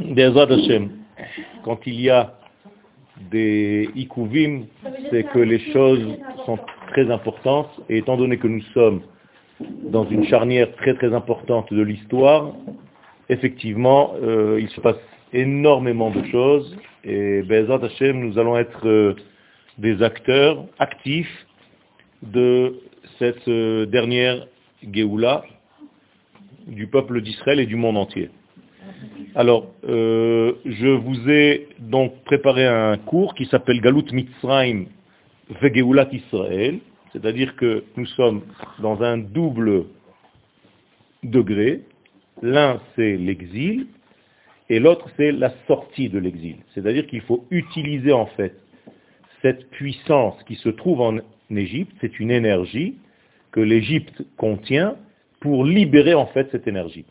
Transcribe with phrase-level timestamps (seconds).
[0.00, 0.90] Be'ezrat Hashem,
[1.62, 2.34] quand il y a
[3.30, 4.64] des ikuvim,
[5.10, 9.02] c'est que les choses sont très importantes, et étant donné que nous sommes
[9.60, 12.52] dans une charnière très très importante de l'histoire,
[13.28, 14.96] effectivement, euh, il se passe
[15.34, 19.14] énormément de choses, et Be'ezrat Hashem, nous allons être euh,
[19.76, 21.46] des acteurs actifs
[22.22, 22.80] de
[23.18, 24.46] cette euh, dernière
[24.90, 25.44] Géoula
[26.66, 28.30] du peuple d'Israël et du monde entier.
[29.36, 34.86] Alors, euh, je vous ai donc préparé un cours qui s'appelle Galut Mitzrayim
[35.60, 36.78] Vegeulat Israël,
[37.12, 38.42] c'est-à-dire que nous sommes
[38.80, 39.84] dans un double
[41.22, 41.82] degré.
[42.42, 43.86] L'un, c'est l'exil,
[44.68, 46.56] et l'autre, c'est la sortie de l'exil.
[46.74, 48.54] C'est-à-dire qu'il faut utiliser en fait
[49.42, 51.18] cette puissance qui se trouve en
[51.50, 52.96] Égypte, c'est une énergie
[53.52, 54.96] que l'Égypte contient
[55.38, 57.04] pour libérer en fait cette énergie.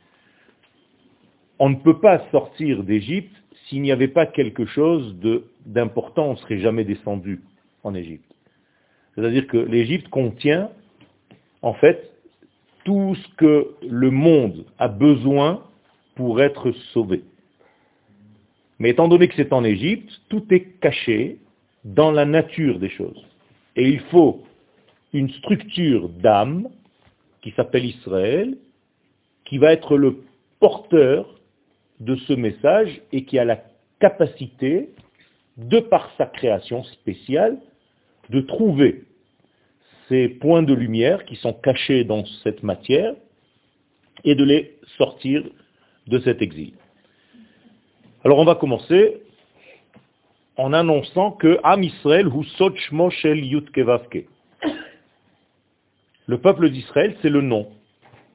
[1.60, 3.36] On ne peut pas sortir d'Égypte
[3.68, 5.16] s'il n'y avait pas quelque chose
[5.66, 7.42] d'important, on ne serait jamais descendu
[7.84, 8.26] en Égypte.
[9.16, 10.72] C'est-à-dire que l'Égypte contient
[11.62, 12.12] en fait
[12.86, 15.64] tout ce que le monde a besoin
[16.16, 17.24] pour être sauvé.
[18.80, 21.38] Mais étant donné que c'est en Égypte, tout est caché
[21.84, 23.26] dans la nature des choses.
[23.76, 24.44] Et il faut
[25.14, 26.70] une structure d'âme
[27.42, 28.58] qui s'appelle Israël,
[29.46, 30.24] qui va être le
[30.60, 31.39] porteur
[32.00, 33.62] de ce message et qui a la
[34.00, 34.90] capacité,
[35.58, 37.58] de par sa création spéciale,
[38.30, 39.04] de trouver
[40.08, 43.14] ces points de lumière qui sont cachés dans cette matière
[44.24, 45.44] et de les sortir
[46.08, 46.74] de cet exil.
[48.24, 49.22] Alors on va commencer
[50.58, 52.28] en annonçant que Am Israël.
[56.26, 57.70] Le peuple d'Israël, c'est le nom.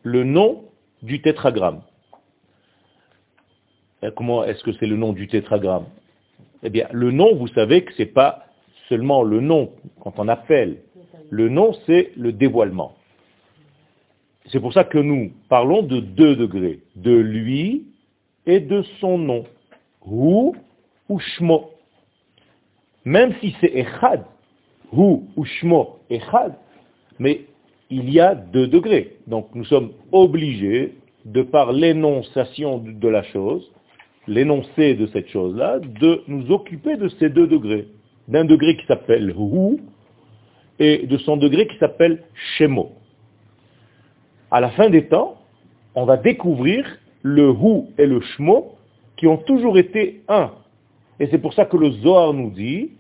[0.03, 0.65] Le nom
[1.03, 1.83] du tétragramme.
[4.11, 5.87] Comment est-ce que c'est le nom du tétragramme?
[6.63, 8.47] Eh bien, le nom, vous savez que ce n'est pas
[8.89, 10.79] seulement le nom quand on appelle.
[11.31, 12.95] Le nom, c'est le dévoilement.
[14.47, 17.87] C'est pour ça que nous parlons de deux degrés, de lui
[18.47, 19.45] et de son nom.
[20.07, 20.53] Hu
[21.09, 21.71] ou Shmo.
[23.05, 24.25] Même si c'est Echad,
[24.93, 26.55] Hu ou Shmo Echad,
[27.19, 27.47] mais
[27.91, 29.17] il y a deux degrés.
[29.27, 30.95] Donc nous sommes obligés,
[31.25, 33.71] de par l'énonciation de la chose,
[34.27, 37.89] l'énoncé de cette chose-là, de nous occuper de ces deux degrés.
[38.29, 39.81] D'un degré qui s'appelle Hu
[40.79, 42.23] et de son degré qui s'appelle
[42.57, 42.93] Shemo.
[44.51, 45.37] À la fin des temps,
[45.95, 46.87] on va découvrir
[47.23, 48.77] le Hu et le Shmo
[49.17, 50.53] qui ont toujours été un.
[51.21, 52.93] Et c'est pour ça que le Zohar nous dit,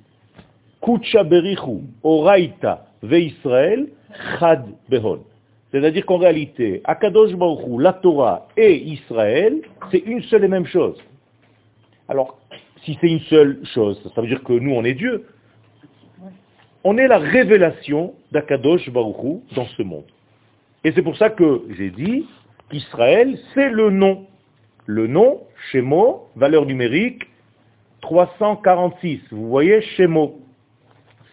[0.81, 3.89] Kucha berichu, oraita ve Israël,
[4.39, 5.21] chad behon.
[5.73, 9.61] C'est-à-dire qu'en réalité, Akadosh Baruch la Torah et Israël,
[9.91, 10.97] c'est une seule et même chose.
[12.09, 12.39] Alors,
[12.85, 15.27] si c'est une seule chose, ça veut dire que nous, on est Dieu.
[16.85, 20.05] On est la révélation d'Akadosh Baruch dans ce monde.
[20.85, 22.27] Et c'est pour ça que j'ai dit
[22.71, 24.27] qu'Israël, c'est le nom.
[24.85, 27.23] Le nom, Shemo, valeur numérique
[28.03, 29.21] 346.
[29.31, 30.41] Vous voyez, Shemo.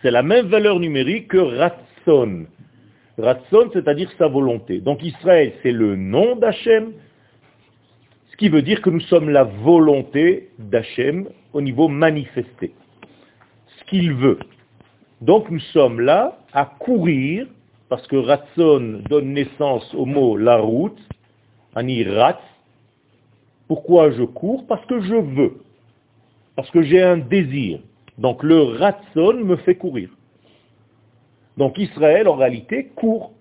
[0.01, 2.45] C'est la même valeur numérique que Ratson.
[3.17, 4.79] Ratson, c'est-à-dire sa volonté.
[4.79, 6.93] Donc Israël, c'est le nom d'Hachem,
[8.41, 12.73] qui veut dire que nous sommes la volonté d'Hachem au niveau manifesté.
[13.77, 14.39] Ce qu'il veut.
[15.21, 17.45] Donc nous sommes là à courir,
[17.87, 20.97] parce que Ratson donne naissance au mot la route,
[21.75, 22.41] ani rat.
[23.67, 24.65] Pourquoi je cours?
[24.65, 25.61] Parce que je veux.
[26.55, 27.77] Parce que j'ai un désir.
[28.17, 30.09] Donc le Ratson me fait courir.
[31.57, 33.33] Donc Israël, en réalité, court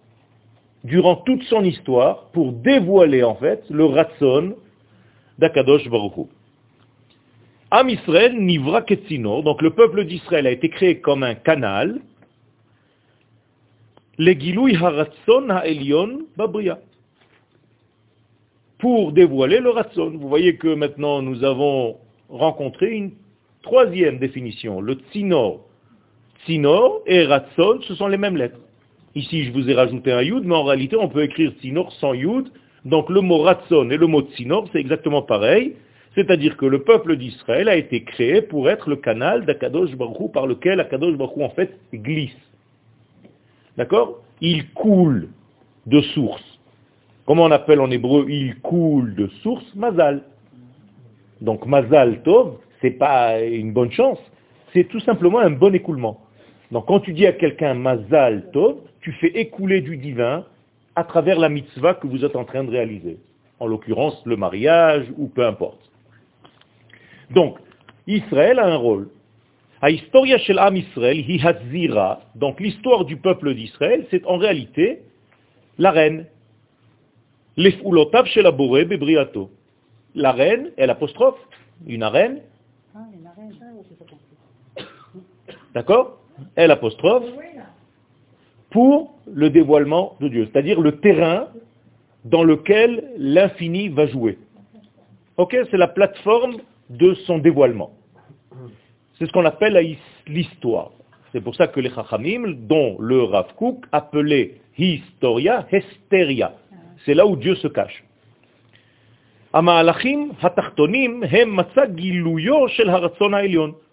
[0.85, 4.57] durant toute son histoire pour dévoiler en fait le Ratson
[5.41, 6.29] d'Akadosh Baruch
[7.73, 12.01] Am Israël nivra ketzino, donc le peuple d'Israël a été créé comme un canal,
[14.19, 16.79] le gilui haratson ha'elion babria,
[18.81, 20.11] pour dévoiler le Ratson.
[20.19, 23.13] Vous voyez que maintenant nous avons rencontré une
[23.63, 25.61] troisième définition, le tzinor.
[26.45, 28.59] Tzinor et Ratson, ce sont les mêmes lettres.
[29.15, 32.15] Ici, je vous ai rajouté un Yud, mais en réalité, on peut écrire Tzinor sans
[32.15, 32.49] Yud.
[32.85, 35.77] Donc le mot Ratson et le mot Tzinor, c'est exactement pareil.
[36.15, 40.47] C'est-à-dire que le peuple d'Israël a été créé pour être le canal d'Akadosh Baruch par
[40.47, 42.37] lequel Akadosh Baruch en fait glisse.
[43.77, 44.23] D'accord?
[44.41, 45.29] Il coule
[45.87, 46.45] de source.
[47.27, 50.23] Comment on appelle en hébreu il coule de source Mazal.
[51.41, 54.19] Donc Mazal Tov, c'est pas une bonne chance,
[54.73, 56.21] c'est tout simplement un bon écoulement.
[56.73, 60.45] Donc quand tu dis à quelqu'un Mazal Tov, tu fais écouler du divin
[61.01, 63.19] à travers la mitzvah que vous êtes en train de réaliser.
[63.59, 65.81] En l'occurrence, le mariage ou peu importe.
[67.31, 67.59] Donc,
[68.07, 69.09] Israël a un rôle.
[69.83, 72.21] Historia shel Am Israël, hi hazira.
[72.35, 75.01] Donc l'histoire du peuple d'Israël, c'est en réalité
[75.79, 76.27] la reine.
[77.57, 79.51] L'efoulotav shel bebriato.
[80.15, 81.41] La reine, elle apostrophe,
[81.87, 82.41] une reine.
[85.75, 86.19] D'accord?
[86.57, 87.25] Elle apostrophe
[88.71, 91.49] pour le dévoilement de Dieu, c'est-à-dire le terrain
[92.25, 94.39] dans lequel l'infini va jouer.
[95.37, 96.57] Ok C'est la plateforme
[96.91, 97.93] de son dévoilement.
[99.19, 99.97] C'est ce qu'on appelle
[100.27, 100.93] l'histoire.
[101.33, 106.55] C'est pour ça que les Chachamim, dont le Rav Kook, appelait Historia, Hesteria.
[107.05, 108.05] C'est là où Dieu se cache.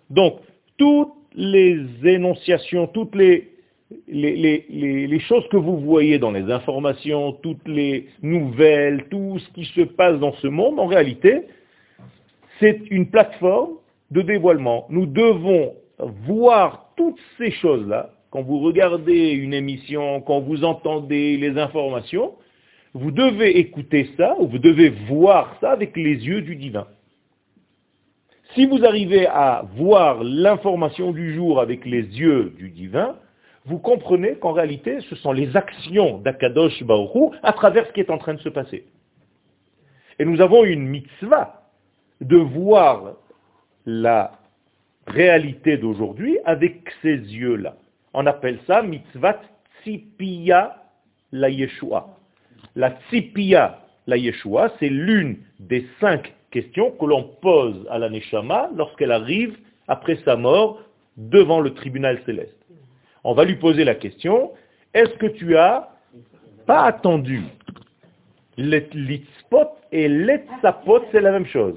[0.10, 0.40] Donc,
[0.78, 3.52] toutes les énonciations, toutes les,
[4.08, 9.82] les, choses que vous voyez dans les informations, toutes les nouvelles, tout ce qui se
[9.82, 11.44] passe dans ce monde, en réalité,
[12.60, 13.76] c'est une plateforme
[14.12, 14.86] de dévoilement.
[14.90, 21.58] Nous devons voir toutes ces choses-là, quand vous regardez une émission, quand vous entendez les
[21.58, 22.34] informations,
[22.94, 26.88] vous devez écouter ça, ou vous devez voir ça avec les yeux du divin.
[28.56, 33.16] Si vous arrivez à voir l'information du jour avec les yeux du divin,
[33.68, 38.10] vous comprenez qu'en réalité, ce sont les actions d'Akadosh Baruch à travers ce qui est
[38.10, 38.86] en train de se passer.
[40.20, 41.64] Et nous avons une mitzvah
[42.22, 43.16] de voir
[43.86, 44.32] la
[45.06, 47.76] réalité d'aujourd'hui avec ces yeux-là.
[48.14, 49.42] On appelle ça mitzvah
[49.84, 50.84] tzipia
[51.34, 52.08] la Yeshua.
[52.76, 58.70] La tzipia la Yeshua, c'est l'une des cinq questions que l'on pose à la Neshama
[58.76, 59.58] lorsqu'elle arrive
[59.90, 60.82] après sa mort
[61.18, 62.57] devant le tribunal céleste.
[63.24, 64.52] On va lui poser la question,
[64.94, 65.90] est-ce que tu as
[66.66, 67.42] pas attendu?
[68.58, 71.76] L'itzpot et l'etzapot, c'est la même chose.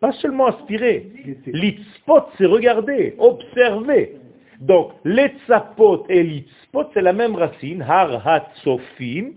[0.00, 1.10] Pas seulement aspirer.
[1.46, 4.16] L'itzpot, c'est regarder, observer.
[4.60, 9.32] Donc, l'etzapot et l'itzpot, c'est la même racine, har hat sofim,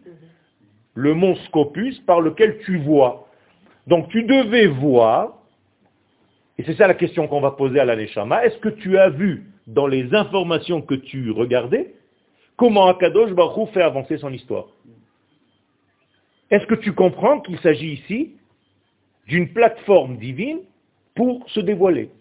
[0.94, 3.28] le mont Scopus par lequel tu vois.
[3.88, 5.41] Donc, tu devais voir,
[6.62, 9.48] et c'est ça la question qu'on va poser à la est-ce que tu as vu
[9.66, 11.96] dans les informations que tu regardais
[12.56, 14.68] comment Akadosh Baruch fait avancer son histoire?
[16.52, 18.36] Est-ce que tu comprends qu'il s'agit ici
[19.26, 20.60] d'une plateforme divine
[21.16, 22.12] pour se dévoiler?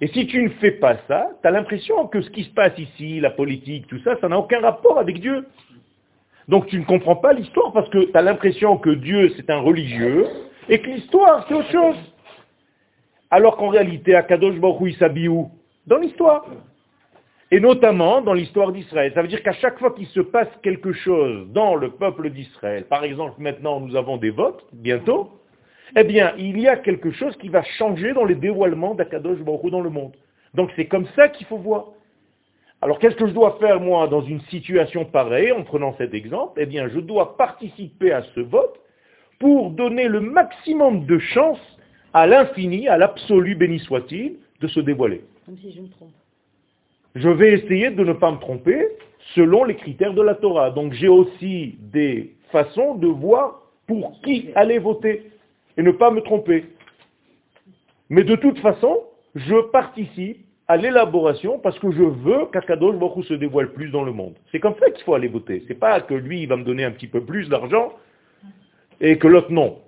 [0.00, 2.78] Et si tu ne fais pas ça, tu as l'impression que ce qui se passe
[2.78, 5.46] ici, la politique, tout ça, ça n'a aucun rapport avec Dieu.
[6.48, 9.60] Donc tu ne comprends pas l'histoire parce que tu as l'impression que Dieu c'est un
[9.60, 10.26] religieux
[10.70, 12.09] et que l'histoire c'est autre chose.
[13.30, 15.50] Alors qu'en réalité, Akadosh Baruch il s'habille où?
[15.86, 16.44] Dans l'histoire.
[17.52, 19.12] Et notamment dans l'histoire d'Israël.
[19.14, 22.84] Ça veut dire qu'à chaque fois qu'il se passe quelque chose dans le peuple d'Israël,
[22.84, 25.30] par exemple maintenant nous avons des votes, bientôt,
[25.96, 29.70] eh bien, il y a quelque chose qui va changer dans les dévoilements d'Akadosh Baruch
[29.70, 30.12] dans le monde.
[30.54, 31.86] Donc c'est comme ça qu'il faut voir.
[32.82, 36.60] Alors qu'est-ce que je dois faire moi dans une situation pareille, en prenant cet exemple?
[36.60, 38.80] Eh bien, je dois participer à ce vote
[39.38, 41.60] pour donner le maximum de chance
[42.12, 45.22] à l'infini, à l'absolu béni soit-il, de se dévoiler.
[45.46, 46.10] Comme si je me trompe.
[47.14, 48.88] Je vais essayer de ne pas me tromper
[49.34, 50.70] selon les critères de la Torah.
[50.70, 55.30] Donc j'ai aussi des façons de voir pour qui aller voter
[55.76, 56.66] et ne pas me tromper.
[58.08, 58.98] Mais de toute façon,
[59.34, 64.12] je participe à l'élaboration parce que je veux qu'Akadosh Baruch se dévoile plus dans le
[64.12, 64.34] monde.
[64.52, 65.64] C'est comme ça qu'il faut aller voter.
[65.66, 67.92] C'est pas que lui, il va me donner un petit peu plus d'argent
[69.00, 69.78] et que l'autre non.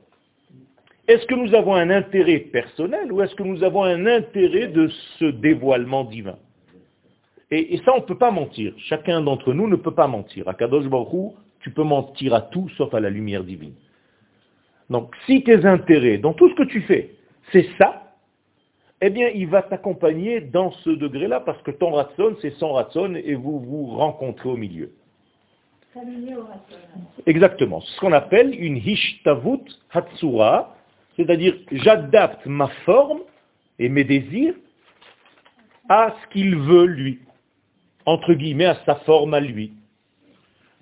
[1.13, 4.89] Est-ce que nous avons un intérêt personnel ou est-ce que nous avons un intérêt de
[5.19, 6.39] ce dévoilement divin?
[7.51, 8.73] Et, ça, on ne peut pas mentir.
[8.79, 10.49] Chacun d'entre nous ne peut pas mentir.
[10.49, 13.75] À Kadosh Baruch tu peux mentir à tout sauf à la lumière divine.
[14.89, 17.11] Donc, si tes intérêts, dans tout ce que tu fais,
[17.53, 18.15] c'est ça,
[19.03, 23.15] eh bien, il va t'accompagner dans ce degré-là, parce que ton ratson, c'est son ratson,
[23.23, 24.93] et vous vous rencontrez au milieu.
[27.27, 27.83] Exactement.
[27.83, 30.75] Ce qu'on appelle une hishtavut hatsura,
[31.17, 33.21] c'est-à-dire j'adapte ma forme
[33.79, 34.55] et mes désirs
[35.89, 37.21] à ce qu'il veut lui,
[38.07, 39.73] entre guillemets, à sa forme à lui.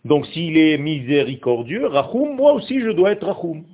[0.04, 3.64] Donc s'il est miséricordieux, Rachum, moi aussi je dois être Rachum.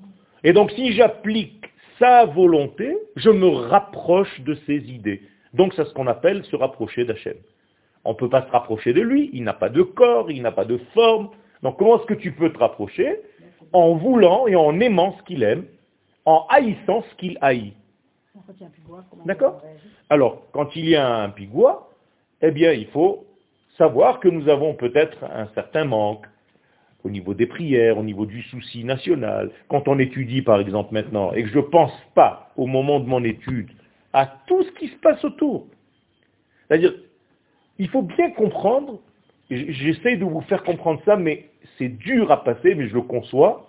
[0.45, 1.65] Et donc si j'applique
[1.99, 5.23] sa volonté, je me rapproche de ses idées.
[5.55, 7.37] Donc c'est ce qu'on appelle se rapprocher d'Hachem.
[8.05, 10.53] On ne peut pas se rapprocher de lui, il n'a pas de corps, il n'a
[10.53, 11.31] pas de forme.
[11.63, 13.21] Donc comment est-ce que tu peux te rapprocher?
[13.73, 15.65] En voulant et en aimant ce qu'il aime,
[16.27, 17.73] en haïssant ce qu'il haït.
[19.25, 19.63] D'accord
[20.11, 21.79] Alors, quand il y a un pigouin,
[22.43, 23.25] eh bien, il faut
[23.79, 26.27] savoir que nous avons peut-être un certain manque,
[27.05, 29.53] au niveau des prières, au niveau du souci national.
[29.69, 33.07] Quand on étudie, par exemple, maintenant, et que je ne pense pas, au moment de
[33.07, 33.71] mon étude,
[34.13, 35.67] à tout ce qui se passe autour.
[36.67, 36.95] C'est-à-dire,
[37.79, 38.99] il faut bien comprendre,
[39.51, 43.67] j'essaie de vous faire comprendre ça, mais c'est dur à passer, mais je le conçois,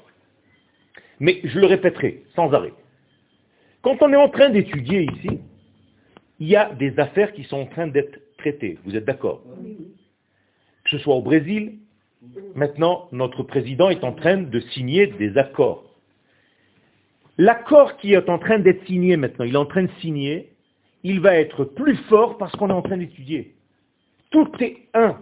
[1.20, 2.74] mais je le répéterai sans arrêt.
[3.82, 5.40] Quand on est en train d'étudier ici,
[6.40, 8.78] il y a des affaires qui sont en train d'être traitées.
[8.86, 9.42] Vous êtes d'accord
[10.84, 11.80] Que ce soit au Brésil,
[12.56, 15.84] maintenant notre président est en train de signer des accords.
[17.38, 20.52] L'accord qui est en train d'être signé maintenant, il est en train de signer,
[21.04, 23.54] il va être plus fort parce qu'on est en train d'étudier.
[24.32, 25.20] Tout est un.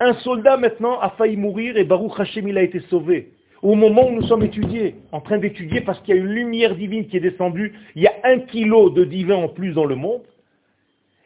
[0.00, 3.31] Un soldat maintenant a failli mourir et Baruch Hashem il a été sauvé.
[3.62, 6.74] Au moment où nous sommes étudiés, en train d'étudier parce qu'il y a une lumière
[6.74, 9.94] divine qui est descendue, il y a un kilo de divin en plus dans le
[9.94, 10.22] monde,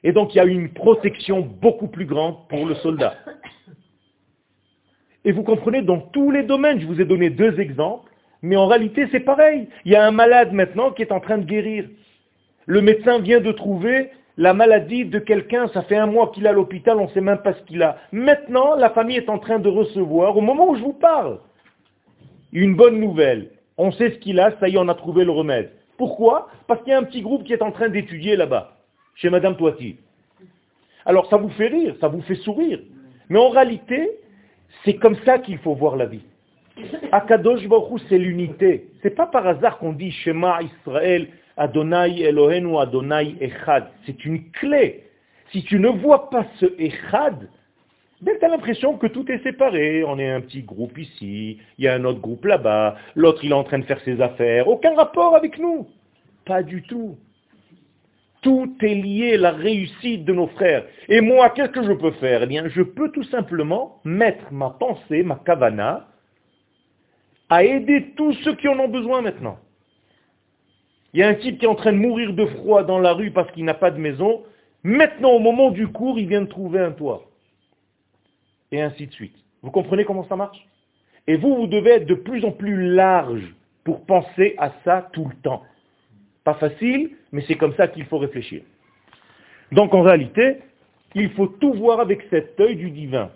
[0.04, 3.14] et donc il y a une protection beaucoup plus grande pour le soldat.
[5.24, 8.12] Et vous comprenez, dans tous les domaines, je vous ai donné deux exemples,
[8.42, 9.68] mais en réalité c'est pareil.
[9.86, 11.88] Il y a un malade maintenant qui est en train de guérir.
[12.66, 16.50] Le médecin vient de trouver la maladie de quelqu'un, ça fait un mois qu'il est
[16.50, 17.96] à l'hôpital, on ne sait même pas ce qu'il a.
[18.12, 21.38] Maintenant, la famille est en train de recevoir, au moment où je vous parle,
[22.52, 23.50] une bonne nouvelle.
[23.78, 25.70] On sait ce qu'il a, ça y est, on a trouvé le remède.
[25.96, 26.48] Pourquoi?
[26.66, 28.76] Parce qu'il y a un petit groupe qui est en train d'étudier là-bas,
[29.14, 29.96] chez Madame Toiti.
[31.04, 32.80] Alors ça vous fait rire, ça vous fait sourire.
[33.28, 34.10] Mais en réalité,
[34.84, 36.24] c'est comme ça qu'il faut voir la vie.
[37.12, 38.88] Akadosh Baruch c'est l'unité.
[39.02, 43.88] C'est pas par hasard qu'on dit Shema Israël, Adonai Elohenu, Adonai Echad.
[44.04, 45.04] C'est une clé.
[45.52, 47.48] Si tu ne vois pas ce Echad,
[48.22, 50.02] ben, tu as l'impression que tout est séparé.
[50.04, 53.50] On est un petit groupe ici, il y a un autre groupe là-bas, l'autre il
[53.50, 54.68] est en train de faire ses affaires.
[54.68, 55.86] Aucun rapport avec nous.
[56.44, 57.16] Pas du tout.
[58.42, 60.84] Tout est lié, la réussite de nos frères.
[61.08, 62.42] Et moi, qu'est-ce que je peux faire?
[62.44, 66.06] Eh bien, je peux tout simplement mettre ma pensée, ma kavana,
[67.48, 69.58] à aider tous ceux qui en ont besoin maintenant.
[71.12, 73.14] Il y a un type qui est en train de mourir de froid dans la
[73.14, 74.42] rue parce qu'il n'a pas de maison.
[74.84, 77.24] Maintenant, au moment du cours, il vient de trouver un toit.
[78.72, 79.36] Et ainsi de suite.
[79.62, 80.66] Vous comprenez comment ça marche?
[81.26, 83.54] Et vous, vous devez être de plus en plus large
[83.84, 85.62] pour penser à ça tout le temps.
[86.44, 88.62] Pas facile, mais c'est comme ça qu'il faut réfléchir.
[89.72, 90.58] Donc en réalité,
[91.14, 93.30] il faut tout voir avec cet œil du divin.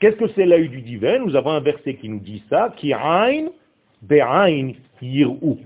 [0.00, 1.18] Qu'est-ce que c'est l'œil du divin?
[1.20, 2.92] Nous avons un verset qui nous dit ça, qui
[4.02, 5.56] be'ain yir'u.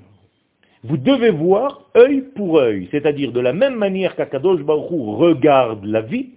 [0.83, 6.01] Vous devez voir œil pour œil, c'est-à-dire de la même manière qu'Akadosh Baruch regarde la
[6.01, 6.31] vie,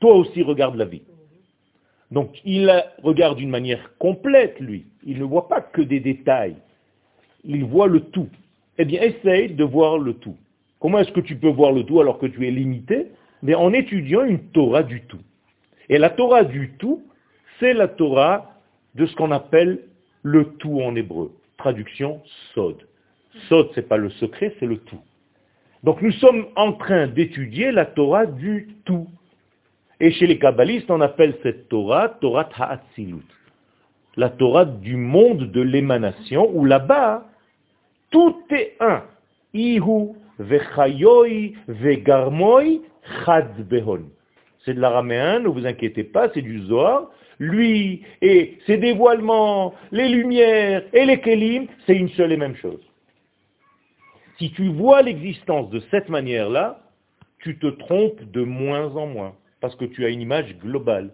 [0.00, 1.02] toi aussi regarde la vie.
[2.10, 2.70] Donc il
[3.02, 4.86] regarde d'une manière complète, lui.
[5.04, 6.56] Il ne voit pas que des détails.
[7.44, 8.28] Il voit le tout.
[8.78, 10.36] Eh bien, essaye de voir le tout.
[10.80, 13.06] Comment est-ce que tu peux voir le tout alors que tu es limité?
[13.42, 15.20] Mais En étudiant une Torah du tout.
[15.88, 17.02] Et la Torah du tout,
[17.60, 18.54] c'est la Torah
[18.94, 19.80] de ce qu'on appelle
[20.22, 21.32] le tout en hébreu.
[21.58, 22.22] Traduction
[22.54, 22.76] Sod.
[23.48, 25.00] Sod, ce n'est pas le secret, c'est le tout.
[25.82, 29.06] Donc nous sommes en train d'étudier la Torah du tout.
[30.00, 33.24] Et chez les kabbalistes, on appelle cette Torah Torah Ha'atzilut.
[34.16, 37.26] La Torah du monde de l'émanation, où là-bas,
[38.10, 39.02] tout est un.
[39.52, 42.80] Ihu, vechayoi, vegarmoi,
[43.24, 44.02] chad behon.
[44.64, 47.10] C'est de l'araméen, ne vous inquiétez pas, c'est du Zohar.
[47.38, 52.80] Lui et ses dévoilements, les lumières et les kelim, c'est une seule et même chose.
[54.38, 56.80] Si tu vois l'existence de cette manière-là,
[57.40, 59.34] tu te trompes de moins en moins,
[59.64, 61.08] parce que tu as une image globale.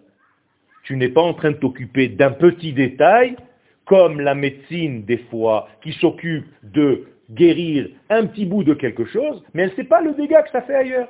[0.83, 3.37] Tu n'es pas en train de t'occuper d'un petit détail,
[3.85, 9.41] comme la médecine des fois, qui s'occupe de guérir un petit bout de quelque chose,
[9.53, 11.07] mais elle ne sait pas le dégât que ça fait ailleurs.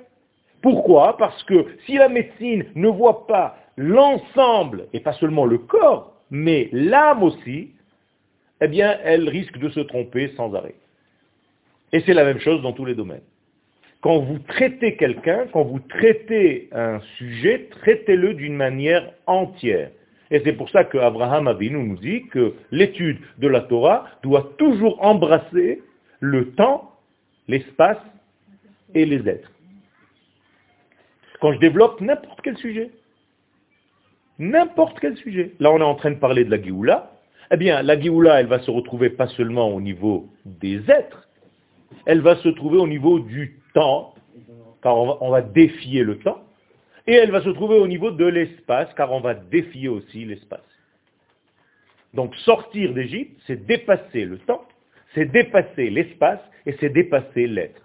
[0.62, 1.18] Pourquoi?
[1.18, 6.70] Parce que si la médecine ne voit pas l'ensemble, et pas seulement le corps, mais
[6.72, 7.72] l'âme aussi,
[8.62, 10.76] eh bien, elle risque de se tromper sans arrêt.
[11.92, 13.26] Et c'est la même chose dans tous les domaines.
[14.02, 19.92] Quand vous traitez quelqu'un, quand vous traitez un sujet, traitez-le d'une manière entière.
[20.32, 25.04] Et c'est pour ça qu'Abraham Avinu nous dit que l'étude de la Torah doit toujours
[25.06, 25.84] embrasser
[26.20, 26.96] le temps,
[27.48, 28.00] l'espace
[28.96, 29.52] et les êtres.
[31.40, 32.92] Quand je développe n'importe quel sujet,
[34.40, 37.12] n'importe quel sujet, là on est en train de parler de la Géoula,
[37.52, 41.28] eh bien la Géoula elle va se retrouver pas seulement au niveau des êtres,
[42.06, 44.16] elle va se trouver au niveau du temps,
[44.82, 46.44] car on va, défier le temps,
[47.08, 50.60] et elle va se trouver au niveau de l'espace, car on va défier aussi l'espace.
[52.14, 54.66] Donc sortir d'Égypte, c'est dépasser le temps,
[55.14, 57.82] c'est dépasser l'espace, et c'est dépasser l'être.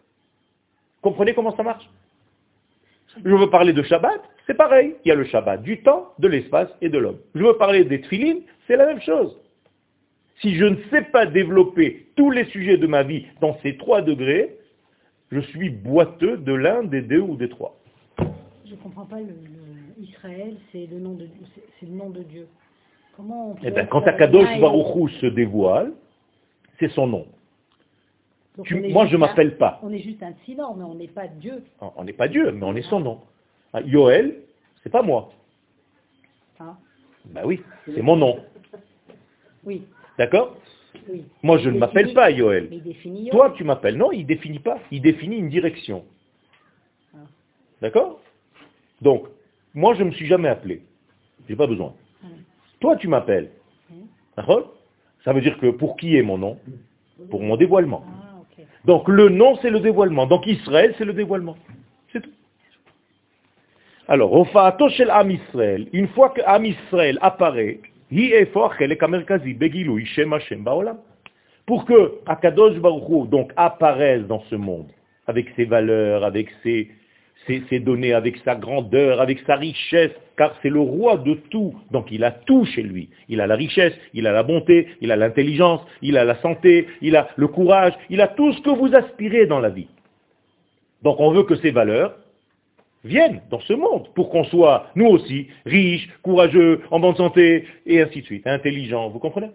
[1.02, 1.88] Comprenez comment ça marche?
[3.24, 4.96] Je veux parler de Shabbat, c'est pareil.
[5.04, 7.18] Il y a le Shabbat du temps, de l'espace et de l'homme.
[7.34, 9.36] Je veux parler des tfilines, c'est la même chose.
[10.40, 14.02] Si je ne sais pas développer tous les sujets de ma vie dans ces trois
[14.02, 14.56] degrés,
[15.32, 17.76] Je suis boiteux de l'un des deux ou des trois.
[18.64, 21.28] Je ne comprends pas, le, le- Israël, c'est le, nom de-
[21.82, 22.46] le nom de Dieu.
[23.16, 25.92] Comment on peut Eh être, quand Akadosh Baruchou se dévoile,
[26.78, 27.26] c'est son nom.
[28.56, 29.80] Donc, Tu- moi, je un- m'appelle pas.
[29.82, 31.62] On est juste un silence, mais on n'est pas Dieu.
[31.96, 33.20] On n'est pas Dieu, mais on est son nom.
[33.72, 34.36] Ah, Yoel,
[34.82, 35.30] c'est pas moi.
[36.60, 36.76] Hein?
[37.26, 38.38] Ben oui, c'est mon nom.
[39.64, 39.82] oui,
[40.18, 40.56] D'accord?
[41.08, 41.24] Oui.
[41.42, 42.70] Moi, je Il ne m'appelle pas Yoel.
[43.30, 43.96] Toi, tu m'appelles.
[43.96, 44.78] Non, il définit pas.
[44.90, 46.04] Il définit une direction.
[47.14, 47.18] Ah.
[47.82, 48.20] D'accord?
[49.00, 49.26] Donc,
[49.74, 50.82] moi, je ne me suis jamais appelé.
[51.48, 51.94] J'ai pas besoin.
[52.80, 53.50] Toi, tu m'appelles.
[54.36, 54.74] D'accord?
[55.24, 56.58] Ça veut dire que pour qui est mon nom?
[57.30, 58.04] Pour mon dévoilement.
[58.06, 58.62] Ah.
[58.84, 60.26] Donc, le nom, c'est le dévoilement.
[60.26, 61.56] Donc, Israël, c'est le dévoilement.
[62.12, 62.30] C'est tout.
[64.08, 67.80] Alors, Ofaato shel Am Israël, une fois que Am Israël apparaît,
[71.66, 74.86] pour que Akadosh Baruch donc apparaisse dans ce monde
[75.26, 76.88] avec ses valeurs, avec ses
[77.80, 81.74] données, avec sa grandeur, avec sa richesse, car c'est le roi de tout.
[81.90, 83.10] Donc il a tout chez lui.
[83.28, 86.86] Il a la richesse, il a la bonté, il a l'intelligence, il a la santé,
[87.02, 89.88] il a le courage, il a tout ce que vous aspirez dans la vie.
[91.02, 92.16] Donc on veut que ces valeurs
[93.06, 98.02] viennent dans ce monde pour qu'on soit, nous aussi, riches, courageux, en bonne santé, et
[98.02, 99.50] ainsi de suite, intelligents, vous comprenez?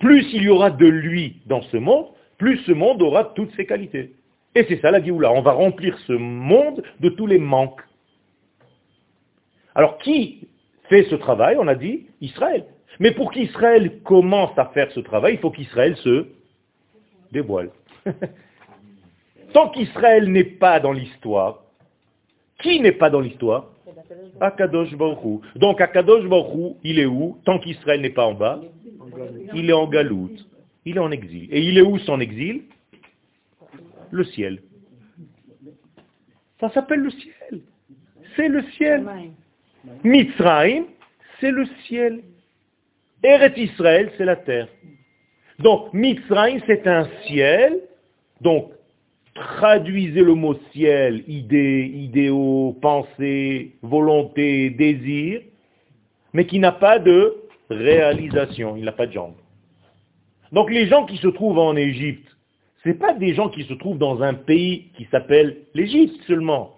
[0.00, 2.06] Plus il y aura de lui dans ce monde,
[2.38, 4.12] plus ce monde aura toutes ses qualités.
[4.54, 7.82] Et c'est ça la Géoula, on va remplir ce monde de tous les manques.
[9.74, 10.48] Alors qui
[10.88, 11.56] fait ce travail?
[11.58, 12.64] On a dit Israël.
[12.98, 16.26] Mais pour qu'Israël commence à faire ce travail, il faut qu'Israël se
[17.32, 17.70] dévoile.
[19.52, 21.65] Tant qu'Israël n'est pas dans l'histoire,
[22.58, 23.70] qui n'est pas dans l'histoire
[24.40, 25.58] Akadosh Baruch Hu.
[25.58, 28.60] Donc Akadosh Baruch Hu, il est où Tant qu'Israël n'est pas en bas,
[29.54, 30.46] il est en galoute,
[30.84, 31.48] il est en exil.
[31.50, 32.62] Et il est où son exil
[34.10, 34.62] Le ciel.
[36.60, 37.60] Ça s'appelle le ciel.
[38.34, 39.04] C'est le ciel.
[39.04, 39.30] Ouais.
[40.04, 40.84] Mitzrayim,
[41.40, 42.22] c'est le ciel.
[43.22, 44.68] Eret Israël, c'est la terre.
[45.58, 47.80] Donc, Mitzrayim, c'est un ciel.
[48.40, 48.72] Donc,
[49.58, 55.40] traduisez le mot ciel, idée, idéaux, pensée, volonté, désir,
[56.32, 57.34] mais qui n'a pas de
[57.70, 59.34] réalisation, il n'a pas de jambes.
[60.52, 62.36] Donc, les gens qui se trouvent en Égypte,
[62.84, 66.76] ce pas des gens qui se trouvent dans un pays qui s'appelle l'Égypte seulement.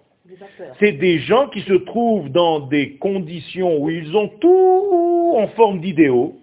[0.79, 5.81] C'est des gens qui se trouvent dans des conditions où ils ont tout en forme
[5.81, 6.35] d'idéaux.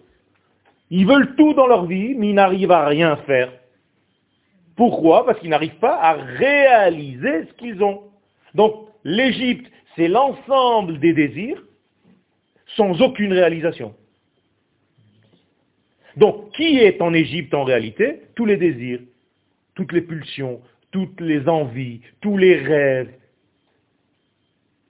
[0.90, 3.52] Ils veulent tout dans leur vie, mais ils n'arrivent à rien faire.
[4.76, 8.02] Pourquoi Parce qu'ils n'arrivent pas à réaliser ce qu'ils ont.
[8.54, 11.62] Donc, l'Égypte, c'est l'ensemble des désirs
[12.76, 13.94] sans aucune réalisation.
[16.16, 19.00] Donc, qui est en Égypte en réalité Tous les désirs,
[19.74, 20.60] toutes les pulsions,
[20.90, 23.12] toutes les envies, tous les rêves,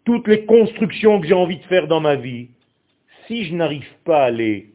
[0.05, 2.49] toutes les constructions que j'ai envie de faire dans ma vie,
[3.27, 4.73] si je n'arrive pas à les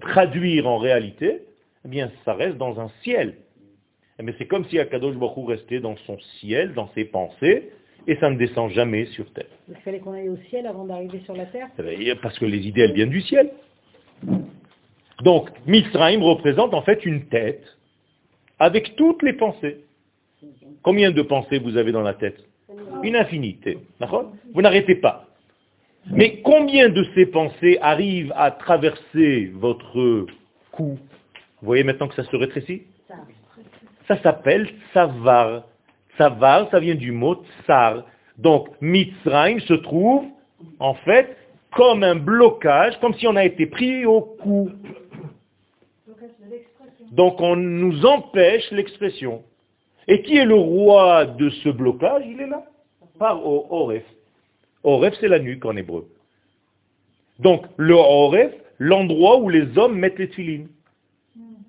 [0.00, 1.42] traduire en réalité,
[1.84, 3.36] eh bien, ça reste dans un ciel.
[4.22, 7.70] Eh bien, c'est comme si Akadosh Baruch restait dans son ciel, dans ses pensées,
[8.06, 9.48] et ça ne descend jamais sur terre.
[9.68, 11.66] Il fallait qu'on aille au ciel avant d'arriver sur la terre.
[11.76, 13.50] Eh bien, Parce que les idées, elles viennent du ciel.
[15.24, 17.64] Donc, Mitzrayim représente en fait une tête
[18.60, 19.78] avec toutes les pensées.
[20.82, 22.38] Combien de pensées vous avez dans la tête?
[23.02, 23.78] Une infinité.
[24.54, 25.26] Vous n'arrêtez pas.
[26.06, 30.26] Mais combien de ces pensées arrivent à traverser votre
[30.70, 30.96] cou?
[31.60, 32.82] Vous voyez maintenant que ça se rétrécit?
[34.12, 35.62] Ça s'appelle savar.
[36.18, 38.04] Savar, ça vient du mot tsar.
[38.36, 40.24] Donc, Mitzrayim se trouve,
[40.78, 41.34] en fait,
[41.74, 44.70] comme un blocage, comme si on a été pris au cou.
[47.10, 49.42] Donc, on nous empêche l'expression.
[50.08, 52.24] Et qui est le roi de ce blocage?
[52.26, 52.64] Il est là.
[53.18, 54.04] Par Oref.
[54.84, 56.06] Oref, c'est la nuque en hébreu.
[57.38, 60.68] Donc, le Oref, l'endroit où les hommes mettent les tefilines.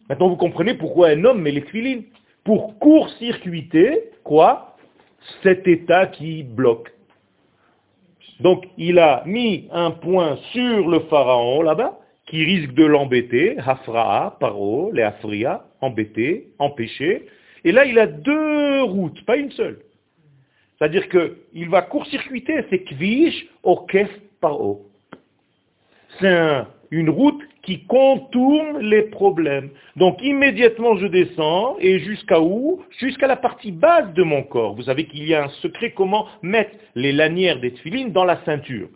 [0.09, 2.03] Maintenant, vous comprenez pourquoi un homme met les tefilines
[2.43, 4.75] Pour court-circuiter, quoi?
[5.41, 6.91] Cet état qui bloque.
[8.39, 14.37] Donc, il a mis un point sur le pharaon, là-bas, qui risque de l'embêter, Hafraa,
[14.39, 17.27] Paro, les Afria, embêter, empêcher.
[17.63, 19.79] Et là, il a deux routes, pas une seule.
[20.77, 24.09] C'est-à-dire qu'il va court-circuiter ces kvish au kef
[24.41, 24.85] paro.
[26.19, 29.71] C'est un- une route qui contourne les problèmes.
[29.95, 32.83] Donc immédiatement je descends et jusqu'à où?
[32.99, 34.75] Jusqu'à la partie basse de mon corps.
[34.75, 38.43] Vous savez qu'il y a un secret comment mettre les lanières des tefilines dans la
[38.43, 38.89] ceinture.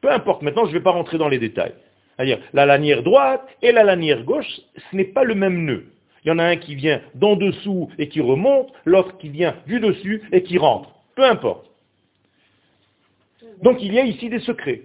[0.00, 1.74] Peu importe, maintenant je ne vais pas rentrer dans les détails.
[2.16, 5.86] C'est-à-dire la lanière droite et la lanière gauche, ce n'est pas le même nœud.
[6.24, 9.56] Il y en a un qui vient d'en dessous et qui remonte, l'autre qui vient
[9.66, 10.94] du dessus et qui rentre.
[11.16, 11.66] Peu importe.
[13.62, 14.82] Donc il y a ici des secrets.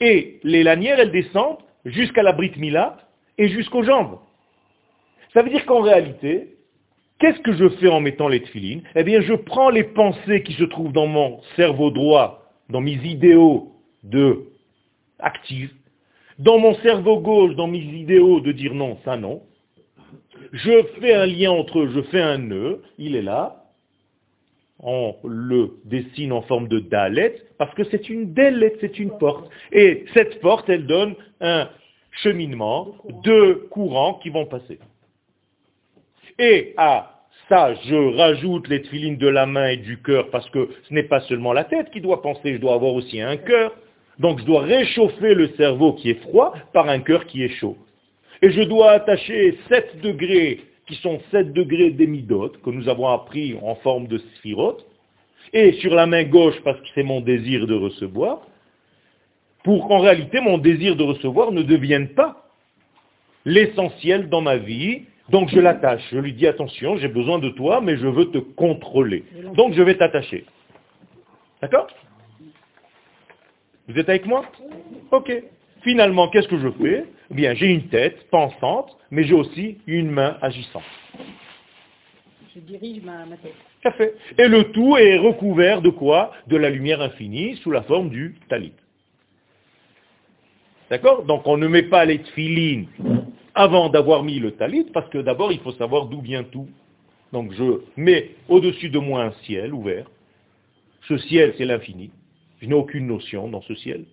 [0.00, 2.98] Et les lanières, elles descendent jusqu'à la brite mila
[3.38, 4.18] et jusqu'aux jambes.
[5.32, 6.56] Ça veut dire qu'en réalité,
[7.18, 8.82] qu'est-ce que je fais en mettant les tefilines?
[8.94, 12.98] Eh bien, je prends les pensées qui se trouvent dans mon cerveau droit, dans mes
[13.04, 14.46] idéaux de
[15.18, 15.74] actifs,
[16.38, 19.42] dans mon cerveau gauche, dans mes idéaux de dire non, ça non.
[20.52, 23.59] Je fais un lien entre eux, je fais un nœud, il est là,
[24.82, 29.48] on le dessine en forme de dalet, parce que c'est une dalet, c'est une porte.
[29.72, 31.68] Et cette porte, elle donne un
[32.22, 34.78] cheminement de courants qui vont passer.
[36.38, 40.70] Et à ça, je rajoute les tefilines de la main et du cœur, parce que
[40.88, 43.74] ce n'est pas seulement la tête qui doit penser, je dois avoir aussi un cœur.
[44.18, 47.76] Donc je dois réchauffer le cerveau qui est froid par un cœur qui est chaud.
[48.42, 50.60] Et je dois attacher 7 degrés
[50.90, 54.84] qui sont 7 degrés d'émidote, que nous avons appris en forme de sphirote,
[55.52, 58.40] et sur la main gauche parce que c'est mon désir de recevoir,
[59.62, 62.48] pour qu'en réalité mon désir de recevoir ne devienne pas
[63.44, 66.02] l'essentiel dans ma vie, donc je l'attache.
[66.10, 69.24] Je lui dis attention, j'ai besoin de toi, mais je veux te contrôler.
[69.54, 70.44] Donc je vais t'attacher.
[71.62, 71.86] D'accord?
[73.86, 74.44] Vous êtes avec moi?
[75.12, 75.32] Ok.
[75.82, 77.04] Finalement, qu'est-ce que je fais?
[77.30, 80.82] Eh Bien, j'ai une tête pensante, mais j'ai aussi une main agissante.
[82.54, 83.54] Je dirige ma, tête.
[83.82, 86.32] Tout Et le tout est recouvert de quoi?
[86.48, 88.72] De la lumière infinie sous la forme du talit.
[90.90, 91.24] D'accord?
[91.24, 92.88] Donc on ne met pas les tfilines
[93.54, 96.68] avant d'avoir mis le talit, parce que d'abord il faut savoir d'où vient tout.
[97.32, 100.10] Donc je mets au-dessus de moi un ciel ouvert.
[101.08, 102.10] Ce ciel, c'est l'infini.
[102.60, 104.04] Je n'ai aucune notion dans ce ciel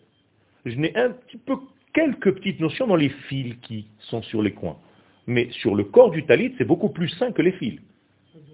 [0.70, 1.56] je n'ai un petit peu
[1.94, 4.78] quelques petites notions dans les fils qui sont sur les coins.
[5.26, 7.80] Mais sur le corps du talit, c'est beaucoup plus sain que les fils.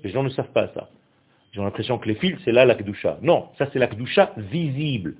[0.03, 0.89] Les gens ne savent pas ça.
[1.53, 3.19] Ils ont l'impression que les fils, c'est là l'akdoucha.
[3.21, 5.15] Non, ça c'est l'akdoucha visible.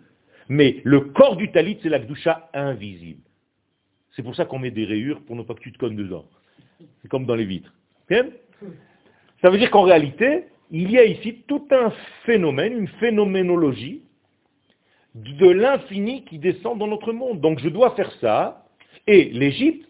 [0.50, 3.22] Mais le corps du talit, c'est l'akdoucha invisible.
[4.16, 6.26] C'est pour ça qu'on met des rayures pour ne pas que tu te connes dedans.
[7.02, 7.74] C'est comme dans les vitres.
[8.10, 11.92] Ça veut dire qu'en réalité, il y a ici tout un
[12.26, 14.02] phénomène, une phénoménologie
[15.16, 17.40] de l'infini qui descend dans notre monde.
[17.42, 18.66] Donc je dois faire ça,
[19.08, 19.88] et l'Égypte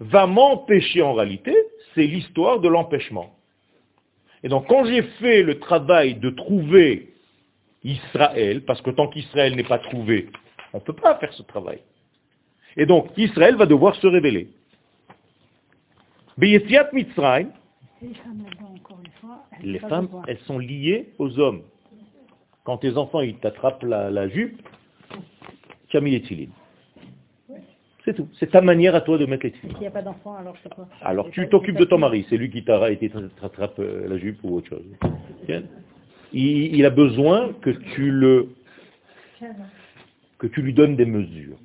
[0.00, 1.54] va m'empêcher en réalité,
[1.94, 3.34] c'est l'histoire de l'empêchement.
[4.42, 7.14] Et donc quand j'ai fait le travail de trouver
[7.84, 10.28] Israël, parce que tant qu'Israël n'est pas trouvé,
[10.72, 11.80] on ne peut pas faire ce travail.
[12.76, 14.48] Et donc Israël va devoir se révéler.
[19.62, 21.62] Les femmes, elles sont liées aux hommes.
[22.66, 24.60] Quand tes enfants ils t'attrapent la, jupe,
[25.86, 26.50] tu as mis les tefilines.
[28.04, 28.28] C'est tout.
[28.40, 29.76] C'est ta manière à toi de mettre les tefilines.
[29.76, 30.88] S'il n'y a pas d'enfant, alors je sais pas.
[31.00, 34.68] Alors tu t'occupes de ton mari, c'est lui qui t'attrape euh, la jupe ou autre
[34.70, 34.84] chose.
[36.32, 38.48] Il, a besoin que tu le
[40.38, 41.56] que tu lui donnes des mesures.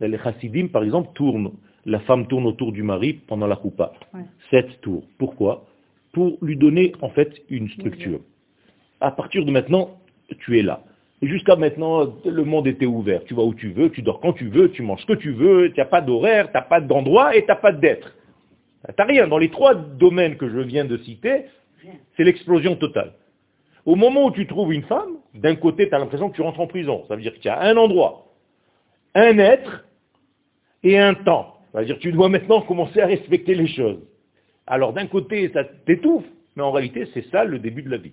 [0.00, 1.52] Les chassidim, par exemple, tournent,
[1.86, 3.94] la femme tourne autour du mari pendant la coupa.
[4.50, 5.02] Sept tours.
[5.18, 5.66] Pourquoi?
[6.12, 8.20] Pour lui donner en fait une structure.
[9.00, 9.98] À partir de maintenant,
[10.40, 10.82] tu es là.
[11.22, 13.24] Jusqu'à maintenant, le monde était ouvert.
[13.24, 15.32] Tu vas où tu veux, tu dors quand tu veux, tu manges ce que tu
[15.32, 18.14] veux, tu n'as pas d'horaire, tu n'as pas d'endroit et tu n'as pas d'être.
[18.86, 19.28] Tu n'as rien.
[19.28, 21.46] Dans les trois domaines que je viens de citer,
[22.16, 23.12] c'est l'explosion totale.
[23.86, 26.60] Au moment où tu trouves une femme, d'un côté, tu as l'impression que tu rentres
[26.60, 27.04] en prison.
[27.08, 28.32] Ça veut dire qu'il y a un endroit,
[29.14, 29.84] un être
[30.82, 31.58] et un temps.
[31.72, 34.00] Ça veut dire que tu dois maintenant commencer à respecter les choses.
[34.66, 36.24] Alors d'un côté, ça t'étouffe,
[36.56, 38.12] mais en réalité, c'est ça le début de la vie.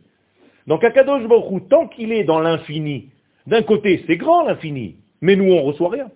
[0.67, 3.09] Donc Akadosh Baruch tant qu'il est dans l'infini,
[3.47, 6.11] d'un côté c'est grand l'infini, mais nous on reçoit rien.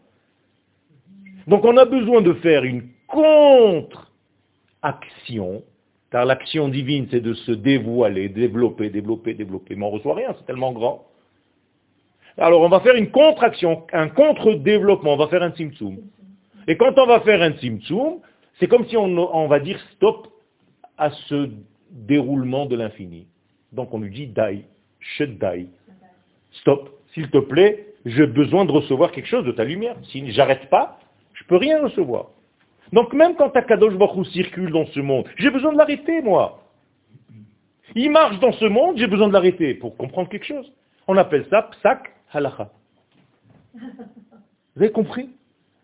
[1.47, 5.63] Donc on a besoin de faire une contre-action,
[6.11, 10.45] car l'action divine c'est de se dévoiler, développer, développer, développer, mais on reçoit rien, c'est
[10.45, 11.05] tellement grand.
[12.37, 15.97] Alors on va faire une contre-action, un contre-développement, on va faire un tzimtzum.
[16.67, 18.19] Et quand on va faire un tzimtzum,
[18.59, 20.27] c'est comme si on, on va dire stop
[20.97, 21.49] à ce
[21.91, 23.27] déroulement de l'infini.
[23.75, 24.65] Donc on lui dit dai,
[25.19, 25.67] dai.
[26.61, 29.97] Stop, s'il te plaît, j'ai besoin de recevoir quelque chose de ta lumière.
[30.11, 30.99] Si j'arrête pas,
[31.33, 32.27] je peux rien recevoir.
[32.93, 36.61] Donc même quand Akadosh Baruch circule dans ce monde, j'ai besoin de l'arrêter, moi.
[37.95, 40.71] Il marche dans ce monde, j'ai besoin de l'arrêter pour comprendre quelque chose.
[41.07, 42.69] On appelle ça psak halacha.
[43.73, 45.29] Vous avez compris?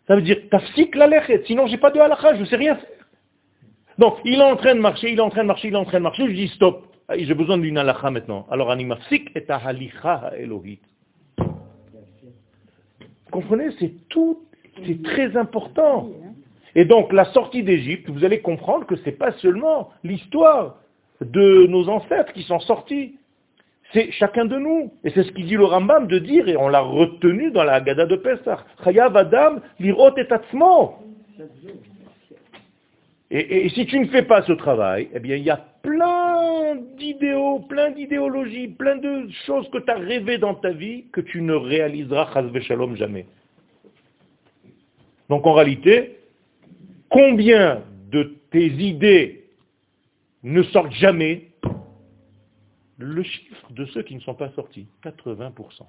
[0.07, 1.07] Ça veut dire tafsik la
[1.45, 2.89] sinon j'ai pas de halacha, je ne sais rien faire.
[3.97, 5.77] Donc il est en train de marcher, il est en train de marcher, il est
[5.77, 6.90] en train de marcher, je dis stop.
[7.11, 8.47] Ah, j'ai besoin d'une halakha maintenant.
[8.49, 10.79] Alors, animafsik et halicha Elohit.
[13.29, 13.71] Comprenez?
[13.79, 14.43] C'est tout,
[14.85, 16.09] c'est très important.
[16.73, 20.77] Et donc la sortie d'Égypte, vous allez comprendre que ce n'est pas seulement l'histoire
[21.19, 23.15] de nos ancêtres qui sont sortis.
[23.91, 24.93] C'est chacun de nous.
[25.03, 27.73] Et c'est ce qu'il dit le Rambam de dire, et on l'a retenu dans la
[27.73, 28.59] Haggadah de Pesach.
[28.85, 30.27] Chayav Adam lirot et
[33.33, 36.75] et, et, si tu ne fais pas ce travail, eh bien, il y a plein
[36.97, 41.41] d'idéaux, plein d'idéologies, plein de choses que tu as rêvé dans ta vie que tu
[41.41, 42.27] ne réaliseras,
[42.61, 43.25] shalom, jamais.
[45.29, 46.19] Donc en réalité,
[47.09, 49.45] combien de tes idées
[50.43, 51.47] ne sortent jamais?
[52.97, 55.85] Le chiffre de ceux qui ne sont pas sortis, 80%.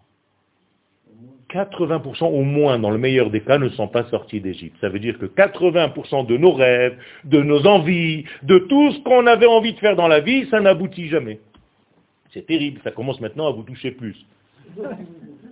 [1.53, 4.77] 80% au moins, dans le meilleur des cas, ne sont pas sortis d'Égypte.
[4.81, 9.27] Ça veut dire que 80% de nos rêves, de nos envies, de tout ce qu'on
[9.27, 11.41] avait envie de faire dans la vie, ça n'aboutit jamais.
[12.33, 14.17] C'est terrible, ça commence maintenant à vous toucher plus.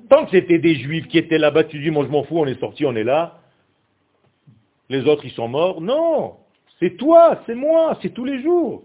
[0.09, 2.47] Tant que c'était des juifs qui étaient là-bas, tu dis, moi je m'en fous, on
[2.47, 3.39] est sorti, on est là.
[4.89, 5.81] Les autres, ils sont morts.
[5.81, 6.35] Non,
[6.81, 8.83] c'est toi, c'est moi, c'est tous les jours.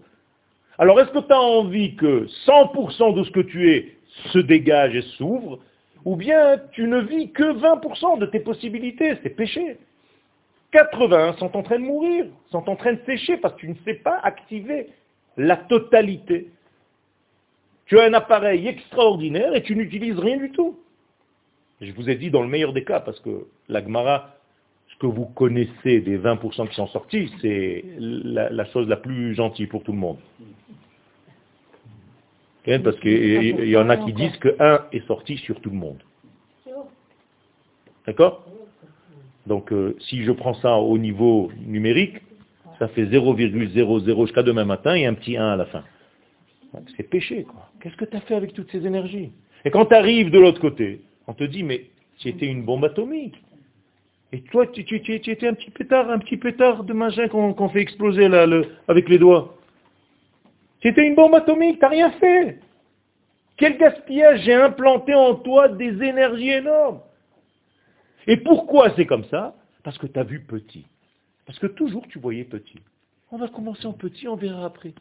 [0.78, 3.96] Alors est-ce que tu as envie que 100% de ce que tu es
[4.32, 5.58] se dégage et s'ouvre
[6.06, 9.76] ou bien tu ne vis que 20% de tes possibilités, c'est péché.
[10.70, 13.74] 80 sont en train de mourir, sont en train de sécher parce que tu ne
[13.84, 14.88] sais pas activer
[15.36, 16.48] la totalité.
[17.86, 20.78] Tu as un appareil extraordinaire et tu n'utilises rien du tout.
[21.80, 24.36] Je vous ai dit dans le meilleur des cas, parce que l'Agmara,
[24.88, 29.34] ce que vous connaissez des 20% qui sont sortis, c'est la, la, chose la plus
[29.34, 30.18] gentille pour tout le monde.
[32.66, 36.02] Parce qu'il y en a qui disent que 1 est sorti sur tout le monde.
[38.06, 38.44] D'accord?
[39.46, 42.16] Donc euh, si je prends ça au niveau numérique,
[42.78, 45.84] ça fait 0,00 jusqu'à demain matin et un petit 1 à la fin.
[46.96, 47.70] C'est péché, quoi.
[47.80, 49.32] Qu'est-ce que tu as fait avec toutes ces énergies?
[49.64, 51.86] Et quand tu arrives de l'autre côté, on te dit, mais
[52.18, 53.36] tu étais une bombe atomique.
[54.32, 58.28] Et toi, tu, étais un petit pétard, un petit pétard de machin qu'on fait exploser
[58.28, 58.46] là,
[58.88, 59.55] avec les doigts.
[60.86, 62.60] C'était une bombe atomique, t'as rien fait.
[63.56, 67.00] Quel gaspillage j'ai implanté en toi des énergies énormes.
[68.28, 69.56] Et pourquoi c'est comme ça?
[69.82, 70.86] Parce que tu as vu petit.
[71.44, 72.78] Parce que toujours tu voyais petit.
[73.32, 74.92] On va commencer en petit, on verra après.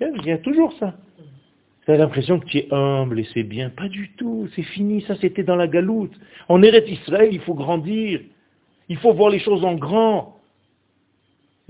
[0.00, 0.94] Il y a toujours ça.
[1.84, 3.70] Tu as l'impression que tu es humble et c'est bien.
[3.70, 6.18] Pas du tout, c'est fini, ça c'était dans la galoute.
[6.48, 8.20] En Eretz Israël, il faut grandir.
[8.88, 10.39] Il faut voir les choses en grand.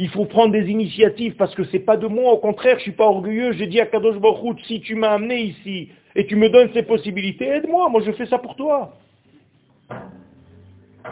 [0.03, 2.93] Il faut prendre des initiatives parce que c'est pas de moi, au contraire, je suis
[2.93, 3.53] pas orgueilleux.
[3.53, 6.85] J'ai dit à Kadosh Baruch si tu m'as amené ici et tu me donnes ces
[6.85, 8.97] possibilités, aide-moi, moi je fais ça pour toi.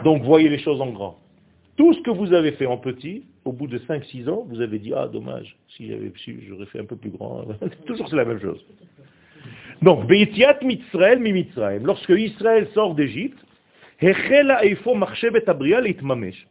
[0.03, 1.19] Donc voyez les choses en grand.
[1.77, 4.79] Tout ce que vous avez fait en petit, au bout de 5-6 ans, vous avez
[4.79, 7.45] dit, ah dommage, si j'avais su, j'aurais fait un peu plus grand.
[7.85, 8.65] Toujours c'est la même chose.
[9.83, 11.47] Donc, Beitiat Mitzrael mi.
[11.83, 13.37] Lorsque Israël sort d'Égypte,
[14.01, 16.47] Hechela Eifo Marchebet Abrial Itmamesh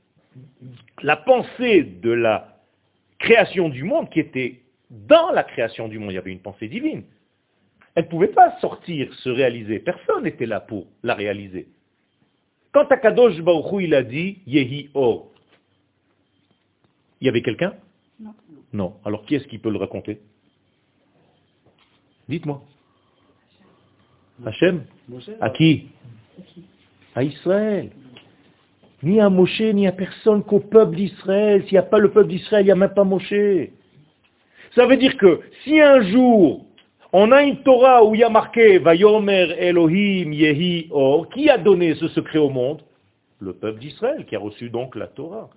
[1.02, 2.58] la pensée de la
[3.18, 6.68] création du monde qui était dans la création du monde, il y avait une pensée
[6.68, 7.04] divine.
[7.94, 9.80] Elle ne pouvait pas sortir, se réaliser.
[9.80, 11.68] Personne n'était là pour la réaliser.
[12.72, 15.30] Quand Akadosh Baruch il a dit Yehi Or,
[17.20, 17.74] il y avait quelqu'un?
[18.20, 18.34] Non.
[18.72, 18.96] Non.
[19.04, 20.20] Alors qui est-ce qui peut le raconter?
[22.28, 22.62] Dites-moi.
[24.44, 24.84] Hachem
[25.40, 25.88] À qui?
[27.14, 27.90] À Israël.
[29.02, 31.62] Ni à Moshe, ni à personne qu'au peuple d'Israël.
[31.64, 33.32] S'il n'y a pas le peuple d'Israël, il n'y a même pas Moshe.
[34.74, 36.64] Ça veut dire que si un jour
[37.12, 41.56] on a une Torah où il y a marqué Vayomer Elohim Yehi Or, qui a
[41.56, 42.82] donné ce secret au monde?
[43.40, 45.48] Le peuple d'Israël qui a reçu donc la Torah.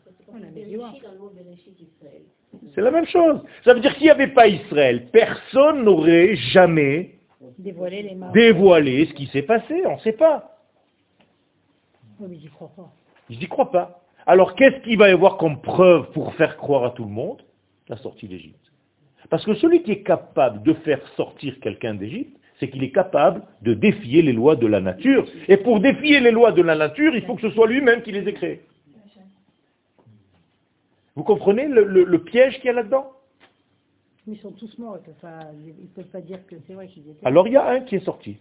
[2.74, 3.42] C'est la même chose.
[3.66, 7.16] Ça veut dire qu'il n'y avait pas Israël, personne n'aurait jamais
[8.34, 9.82] dévoilé, ce qui s'est passé.
[9.86, 10.58] On ne sait pas.
[13.32, 14.04] Je n'y crois pas.
[14.28, 17.42] Alors qu'est-ce qu'il va y avoir comme preuve pour faire croire à tout le monde?
[17.88, 18.72] La sortie d'Égypte.
[19.30, 23.42] Parce que celui qui est capable de faire sortir quelqu'un d'Égypte, c'est qu'il est capable
[23.62, 25.26] de défier les lois de la nature.
[25.48, 28.12] Et pour défier les lois de la nature, il faut que ce soit lui-même qui
[28.12, 28.62] les ait créées.
[31.16, 33.12] Vous comprenez le, piège qu'il y a là-dedans?
[34.28, 37.26] Ils sont tous morts, ils ne peuvent, pas dire que c'est vrai qu'ils étaient...
[37.26, 38.38] Alors il y a un qui est sorti.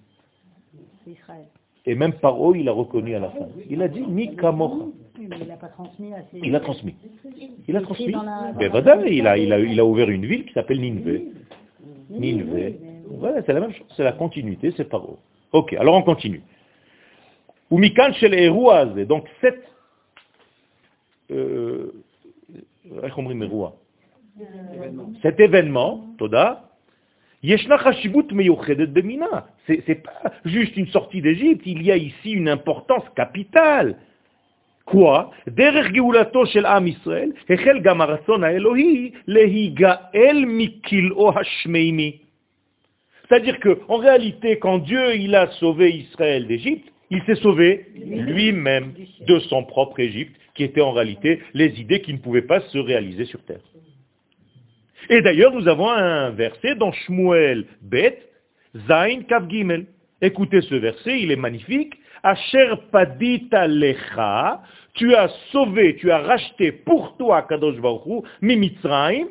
[1.05, 1.46] C'est Israël.
[1.87, 3.49] Et même Paro, il a reconnu à la fin.
[3.69, 4.87] Il a dit Mi Kamocha.
[5.19, 6.38] il pas transmis à ses...
[6.43, 6.95] Il a transmis.
[7.66, 8.12] Il a transmis.
[8.12, 8.71] Ben,
[9.07, 11.29] il a, il, a, il a ouvert une ville qui s'appelle Ninvé.
[12.11, 12.79] Ninvé.
[13.09, 13.87] Voilà, c'est la même chose.
[13.97, 15.19] C'est la continuité, c'est Paro.
[15.53, 16.43] Ok, alors on continue.
[17.71, 18.51] Ou Mikan chez les
[19.07, 19.64] Donc cette...
[21.31, 21.93] Euh,
[25.23, 26.69] cet événement, Toda,
[29.66, 33.96] c'est pas juste une sortie d'Égypte, il y a ici une importance capitale.
[34.85, 35.31] Quoi?
[43.29, 48.92] C'est-à-dire qu'en réalité, quand Dieu il a sauvé Israël d'Égypte, il s'est sauvé lui-même
[49.26, 52.79] de son propre Égypte, qui était en réalité les idées qui ne pouvaient pas se
[52.79, 53.61] réaliser sur terre.
[55.09, 58.19] Et d'ailleurs, nous avons un verset dans Shmuel Bet,
[58.87, 59.87] Zain Kav Gimel.
[60.21, 61.95] Écoutez ce verset, il est magnifique.
[62.23, 69.29] Asher padita lecha, tu as sauvé, tu as racheté pour toi, Kadosh Baruch Mimitzraim,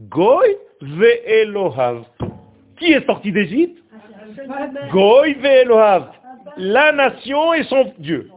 [0.00, 2.04] Goy ve'elohav.
[2.78, 3.78] Qui est sorti d'Égypte?
[4.90, 6.10] Goy ve'elohav.
[6.56, 8.28] La nation et son Dieu.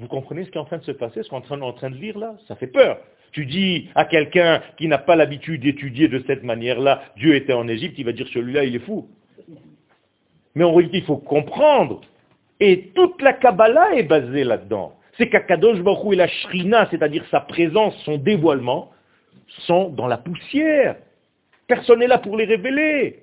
[0.00, 1.90] Vous comprenez ce qui est en train de se passer, ce qu'on est en train
[1.90, 2.34] de lire là?
[2.46, 2.98] Ça fait peur.
[3.38, 7.68] Tu dis à quelqu'un qui n'a pas l'habitude d'étudier de cette manière-là, Dieu était en
[7.68, 9.06] Égypte, il va dire celui-là, il est fou.
[10.56, 12.00] Mais en réalité, il faut comprendre.
[12.58, 14.94] Et toute la Kabbalah est basée là-dedans.
[15.16, 18.90] C'est qu'Akadosh Baruch et la Shrina, c'est-à-dire sa présence, son dévoilement,
[19.66, 20.96] sont dans la poussière.
[21.68, 23.22] Personne n'est là pour les révéler.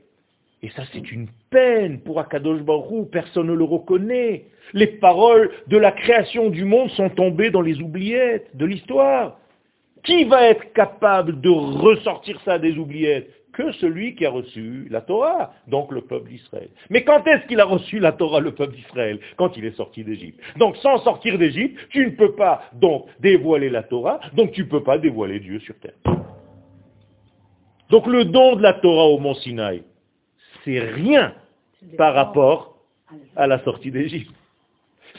[0.63, 4.45] Et ça, c'est une peine pour Akadosh Baruch personne ne le reconnaît.
[4.71, 9.39] Les paroles de la création du monde sont tombées dans les oubliettes de l'histoire.
[10.05, 15.01] Qui va être capable de ressortir ça des oubliettes Que celui qui a reçu la
[15.01, 16.69] Torah, donc le peuple d'Israël.
[16.89, 20.03] Mais quand est-ce qu'il a reçu la Torah, le peuple d'Israël Quand il est sorti
[20.03, 20.39] d'Égypte.
[20.57, 24.67] Donc sans sortir d'Égypte, tu ne peux pas donc dévoiler la Torah, donc tu ne
[24.67, 25.93] peux pas dévoiler Dieu sur terre.
[27.89, 29.83] Donc le don de la Torah au mont Sinaï,
[30.63, 31.33] c'est rien
[31.97, 32.77] par rapport
[33.35, 34.33] à la sortie d'Égypte.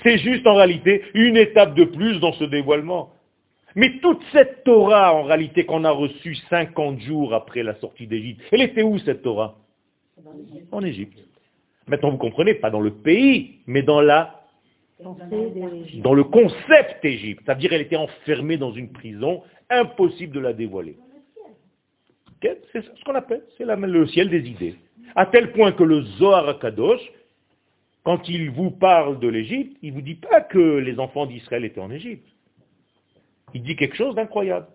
[0.02, 3.10] C'est juste en réalité une étape de plus dans ce dévoilement.
[3.76, 8.40] Mais toute cette Torah, en réalité, qu'on a reçue 50 jours après la sortie d'Égypte,
[8.50, 9.58] elle était où cette Torah?
[10.72, 11.18] En Égypte.
[11.86, 14.32] Maintenant, vous comprenez, pas dans le pays, mais dans la
[15.98, 17.42] dans le concept Égypte.
[17.44, 20.96] C'est-à-dire qu'elle était enfermée dans une prison, impossible de la dévoiler.
[22.40, 24.76] C'est ce qu'on appelle, c'est le ciel des idées.
[25.14, 27.00] À tel point que le Zohar Kadosh,
[28.04, 31.66] quand il vous parle de l'Égypte, il ne vous dit pas que les enfants d'Israël
[31.66, 32.26] étaient en Égypte
[33.54, 34.66] il dit quelque chose d'incroyable.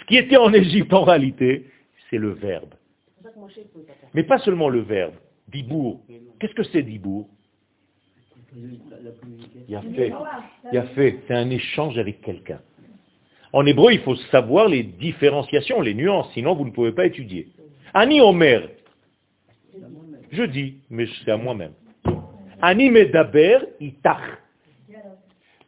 [0.00, 1.70] Ce qui était en Égypte en réalité,
[2.10, 2.74] c'est le verbe.
[4.12, 5.14] Mais pas seulement le verbe.
[5.48, 6.00] Dibour.
[6.40, 7.28] Qu'est-ce que c'est dibour
[8.54, 8.80] Il
[9.68, 10.12] y a fait.
[10.72, 11.20] Il a fait.
[11.26, 12.60] C'est un échange avec quelqu'un.
[13.52, 17.48] En hébreu, il faut savoir les différenciations, les nuances, sinon vous ne pouvez pas étudier.
[17.92, 18.68] Ani Omer.
[20.32, 21.72] Je dis, mais c'est à moi-même.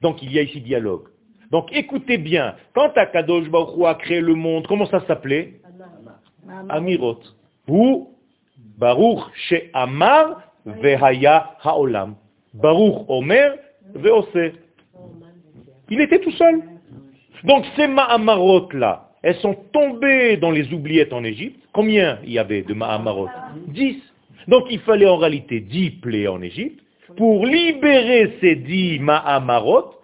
[0.01, 1.09] Donc il y a ici dialogue.
[1.51, 5.55] Donc écoutez bien, quand Akadosh Baruch a créé le monde, comment ça s'appelait
[6.69, 7.21] Amirot.
[7.69, 8.11] Ou
[8.79, 12.15] Baruch chez Amar Vehaya Haolam.
[12.55, 13.57] Baruch Omer
[13.95, 14.53] Veose.
[15.91, 16.63] Il était tout seul.
[17.45, 21.63] Donc ces Ma'amarot là, elles sont tombées dans les oubliettes en Égypte.
[21.73, 23.29] Combien il y avait de Ma'amarot?
[23.69, 24.03] Dix.
[24.49, 26.86] Donc il fallait en réalité dix plaies en Égypte
[27.17, 29.95] pour libérer ces dix Ma'amarot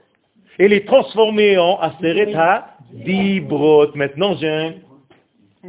[0.58, 3.94] et les transformer en Aseret HaDibrot.
[3.94, 4.74] Maintenant, j'ai un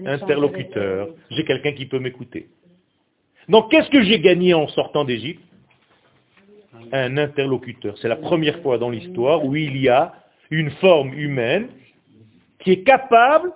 [0.05, 2.47] interlocuteur, j'ai quelqu'un qui peut m'écouter.
[3.49, 5.43] Donc, qu'est-ce que j'ai gagné en sortant d'Égypte?
[6.91, 7.97] Un interlocuteur.
[7.99, 10.13] C'est la première fois dans l'histoire où il y a
[10.49, 11.67] une forme humaine
[12.59, 13.51] qui est capable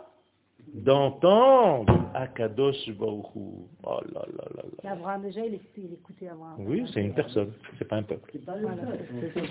[0.73, 3.67] d'entendre Akadosh Baruchou.
[3.84, 4.91] Oh là là là là.
[4.91, 6.56] Abraham déjà, il, écoutait Abraham.
[6.60, 8.32] Oui, c'est une personne, c'est pas un peuple.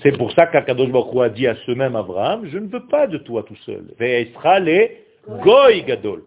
[0.03, 3.07] C'est pour ça qu'Akadosh Baruchou a dit à ce même Abraham, je ne veux pas
[3.07, 3.85] de toi tout seul.
[5.43, 6.23] Goy gadol.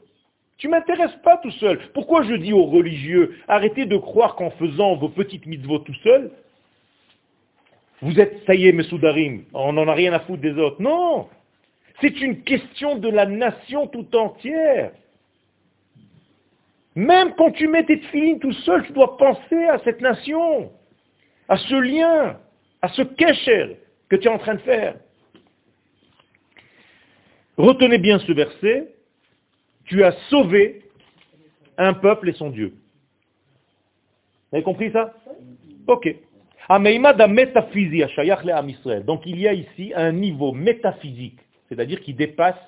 [0.58, 1.80] Tu m'intéresses pas tout seul.
[1.94, 6.32] Pourquoi je dis aux religieux, arrêtez de croire qu'en faisant vos petites mitzvot tout seul,
[8.02, 10.82] vous êtes, ça y est, Mesoudarim, on n'en a rien à foutre des autres.
[10.82, 11.28] Non
[12.02, 14.92] c'est une question de la nation tout entière.
[16.96, 20.72] Même quand tu mets tes filles tout seul, tu dois penser à cette nation,
[21.48, 22.40] à ce lien,
[22.82, 23.78] à ce kécher
[24.10, 24.96] que tu es en train de faire.
[27.58, 28.94] Retenez bien ce verset.
[29.86, 30.84] Tu as sauvé
[31.78, 32.74] un peuple et son Dieu.
[34.52, 35.14] Vous avez compris ça?
[35.88, 36.16] Ok.
[39.06, 41.40] Donc il y a ici un niveau métaphysique
[41.70, 42.60] c'est-à-dire qui dépasse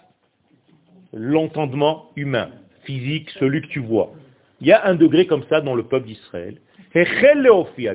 [1.13, 2.51] l'entendement humain,
[2.83, 4.11] physique, celui que tu vois.
[4.61, 6.57] Il y a un degré comme ça dans le peuple d'Israël.
[6.93, 7.05] Et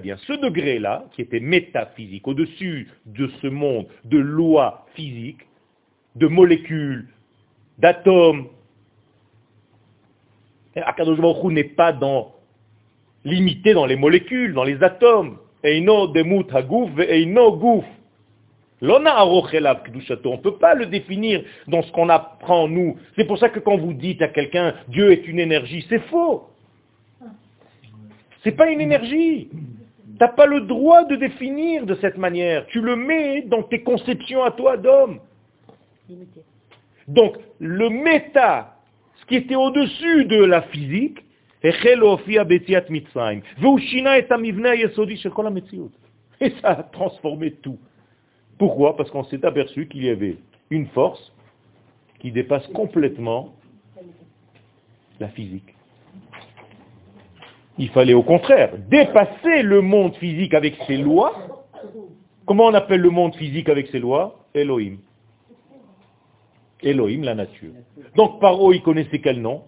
[0.00, 5.46] bien, ce degré-là, qui était métaphysique, au-dessus de ce monde de lois physiques,
[6.16, 7.06] de molécules,
[7.78, 8.48] d'atomes,
[10.74, 11.18] Akadosh
[11.50, 11.92] n'est pas
[13.24, 15.38] limité dans les molécules, dans les atomes.
[15.64, 17.84] Demut gouf.
[18.82, 22.96] On ne peut pas le définir dans ce qu'on apprend nous.
[23.16, 26.50] C'est pour ça que quand vous dites à quelqu'un Dieu est une énergie, c'est faux.
[28.42, 29.48] C'est pas une énergie.
[29.50, 32.66] Tu n'as pas le droit de définir de cette manière.
[32.66, 35.20] Tu le mets dans tes conceptions à toi d'homme.
[37.08, 38.76] Donc, le méta,
[39.20, 41.18] ce qui était au-dessus de la physique,
[41.62, 41.72] et
[46.60, 47.78] ça a transformé tout.
[48.58, 48.96] Pourquoi?
[48.96, 50.36] Parce qu'on s'est aperçu qu'il y avait
[50.70, 51.32] une force
[52.20, 53.54] qui dépasse complètement
[55.20, 55.74] la physique.
[57.78, 61.66] Il fallait au contraire dépasser le monde physique avec ses lois.
[62.46, 64.46] Comment on appelle le monde physique avec ses lois?
[64.54, 64.98] Elohim.
[66.82, 67.72] Elohim, la nature.
[68.14, 69.62] Donc Paro, il connaissait quel nom?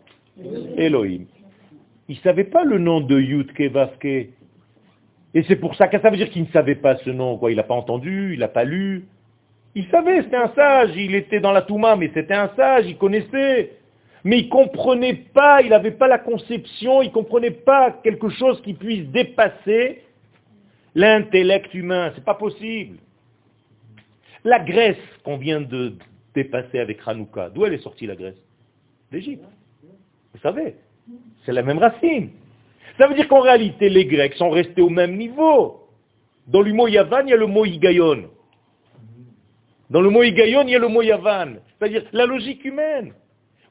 [0.77, 1.27] Elohim.
[2.09, 4.31] Il ne savait pas le nom de Yudke Vavke.
[5.35, 7.37] Et c'est pour ça que ça veut dire qu'il ne savait pas ce nom.
[7.37, 7.51] Quoi.
[7.51, 9.07] Il n'a pas entendu, il n'a pas lu.
[9.75, 12.97] Il savait, c'était un sage, il était dans la Touma, mais c'était un sage, il
[12.97, 13.73] connaissait.
[14.25, 18.29] Mais il ne comprenait pas, il n'avait pas la conception, il ne comprenait pas quelque
[18.31, 20.03] chose qui puisse dépasser
[20.95, 22.13] l'intellect humain.
[22.15, 22.99] C'est pas possible.
[24.45, 25.95] La Grèce qu'on vient de
[26.35, 28.41] dépasser avec Hanouka, d'où elle est sortie la Grèce?
[29.13, 29.45] D'Égypte.
[30.35, 30.75] Vous savez,
[31.45, 32.31] c'est la même racine.
[32.99, 35.89] Ça veut dire qu'en réalité, les Grecs sont restés au même niveau.
[36.49, 38.29] Dans le mot Yavan, il y a le mot Igayon.
[39.91, 41.57] Dans le mot Igayon, il y a le mot Yavan.
[41.79, 43.13] C'est-à-dire la logique humaine.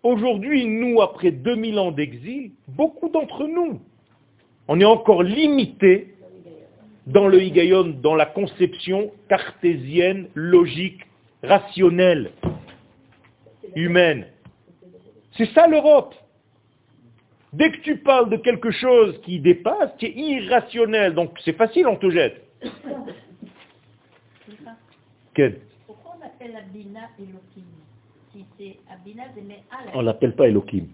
[0.04, 3.82] Aujourd'hui, nous, après 2000 ans d'exil, beaucoup d'entre nous,
[4.68, 6.14] on est encore limité
[7.08, 11.02] dans le Higayon, dans la conception cartésienne, logique,
[11.42, 12.32] rationnelle,
[13.76, 14.28] humaine.
[15.38, 16.14] C'est ça l'Europe.
[17.54, 21.14] Dès que tu parles de quelque chose qui dépasse, tu es irrationnel.
[21.14, 22.44] Donc c'est facile, on te jette.
[25.34, 27.68] Quel Pourquoi on appelle Abina Elohim?
[28.34, 29.24] Si c'est Abina,
[29.94, 30.88] On l'appelle pas Elohim.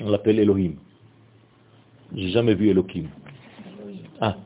[0.00, 0.74] On l'appelle Elohim.
[2.14, 3.08] J'ai jamais vu Elohim.
[4.20, 4.36] Ah,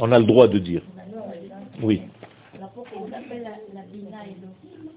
[0.00, 0.82] on a le droit de dire.
[1.82, 2.02] Oui.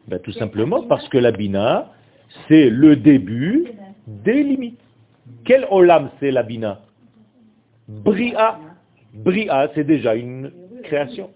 [0.08, 1.94] Ben, tout simplement parce que la Bina,
[2.48, 3.68] c'est le début
[4.08, 4.80] des limites.
[5.46, 6.82] Quel olam c'est la bina?
[7.88, 8.60] Bria.
[9.14, 10.52] Bria, c'est déjà une
[10.84, 11.32] création,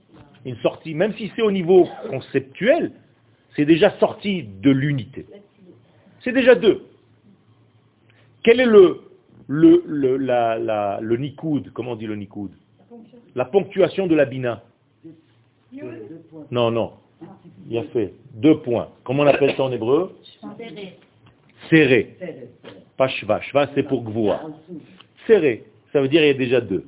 [0.45, 0.93] une sortie.
[0.95, 2.93] Même si c'est au niveau conceptuel,
[3.55, 5.25] c'est déjà sorti de l'unité.
[6.21, 6.85] C'est déjà deux.
[8.43, 9.01] Quel est le,
[9.47, 11.71] le, le, la, le nikoud?
[11.73, 12.51] Comment on dit le nikoud?
[13.35, 14.63] La ponctuation de la bina.
[16.51, 16.93] Non, non.
[17.69, 18.89] Il a fait deux points.
[19.03, 20.17] Comment on appelle ça en hébreu?
[21.69, 22.15] Serré.
[22.97, 23.41] Pas shva.
[23.41, 24.41] Shva, c'est pour gvoa.
[25.27, 25.65] Serré.
[25.91, 26.85] Ça veut dire il y a déjà deux.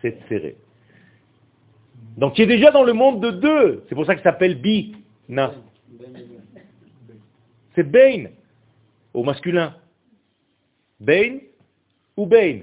[0.00, 0.56] C'est serré.
[2.16, 3.84] Donc il est déjà dans le monde de deux.
[3.88, 4.96] C'est pour ça qu'il s'appelle bi.
[5.28, 5.52] Na.
[7.74, 8.26] C'est Bain
[9.14, 9.76] au masculin.
[10.98, 11.38] Bain
[12.16, 12.60] ou Bain.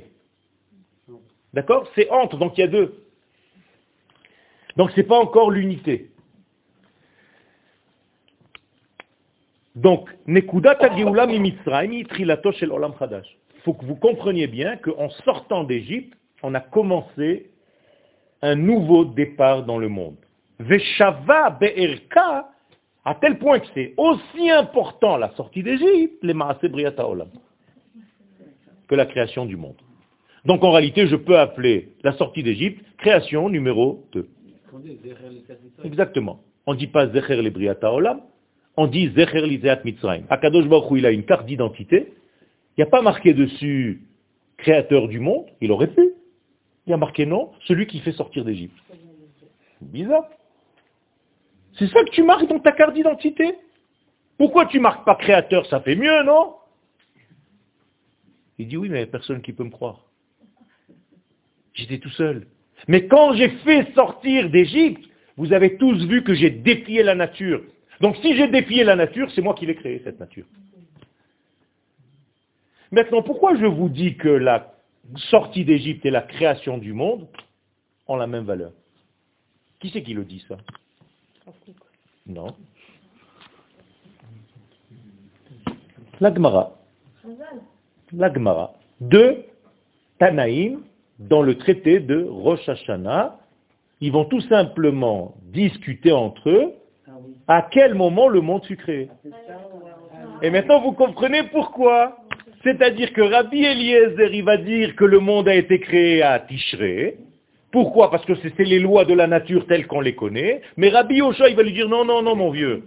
[1.53, 1.89] D'accord?
[1.95, 3.03] C'est entre, donc il y a deux.
[4.75, 6.11] Donc ce n'est pas encore l'unité.
[9.77, 13.37] Donc, Nekudata Geula Shel Olam Chadash.
[13.55, 17.51] Il faut que vous compreniez bien qu'en sortant d'Égypte, on a commencé
[18.41, 20.17] un nouveau départ dans le monde.
[20.59, 22.49] Veshava Be'erka,
[23.05, 27.29] à tel point que c'est aussi important la sortie d'Égypte, les Maase Briata Olam,
[28.87, 29.77] que la création du monde.
[30.43, 34.27] Donc en réalité, je peux appeler la sortie d'Égypte création numéro 2.
[35.83, 36.41] Exactement.
[36.65, 38.21] On ne dit pas Zecher le Briata Olam,
[38.77, 40.25] on dit Zecher Lizeat Mitzrayim.
[40.29, 42.13] Akadosh Baruch il a une carte d'identité.
[42.77, 44.03] Il n'y a pas marqué dessus
[44.57, 45.47] créateur du monde.
[45.61, 46.13] Il aurait pu.
[46.85, 48.77] Il a marqué non, celui qui fait sortir d'Égypte.
[49.81, 50.25] Bizarre.
[51.77, 53.55] C'est ça que tu marques dans ta carte d'identité
[54.37, 56.53] Pourquoi tu marques pas créateur Ça fait mieux, non?
[58.57, 60.05] Il dit oui, mais il n'y a personne qui peut me croire.
[61.73, 62.47] J'étais tout seul.
[62.87, 65.03] Mais quand j'ai fait sortir d'Égypte,
[65.35, 67.61] vous avez tous vu que j'ai défié la nature.
[68.01, 70.45] Donc si j'ai défié la nature, c'est moi qui l'ai créée, cette nature.
[72.91, 74.73] Maintenant, pourquoi je vous dis que la
[75.29, 77.27] sortie d'Égypte et la création du monde
[78.07, 78.71] ont la même valeur?
[79.79, 80.57] Qui c'est qui le dit ça?
[82.25, 82.55] Non.
[86.19, 86.77] L'Agmara.
[88.13, 88.73] L'Agmara.
[88.99, 89.43] De
[90.17, 90.81] Tanaïm,
[91.19, 93.39] dans le traité de Rosh Hashanah,
[94.01, 96.73] ils vont tout simplement discuter entre eux
[97.47, 99.09] à quel moment le monde fut créé.
[100.41, 102.17] Et maintenant, vous comprenez pourquoi
[102.63, 107.17] C'est-à-dire que Rabbi Eliezer, il va dire que le monde a été créé à Tishré.
[107.71, 108.11] Pourquoi?
[108.11, 110.61] Parce que c'est les lois de la nature telles qu'on les connaît.
[110.77, 112.83] Mais Rabbi Yoshua, il va lui dire non, non, non, mon vieux.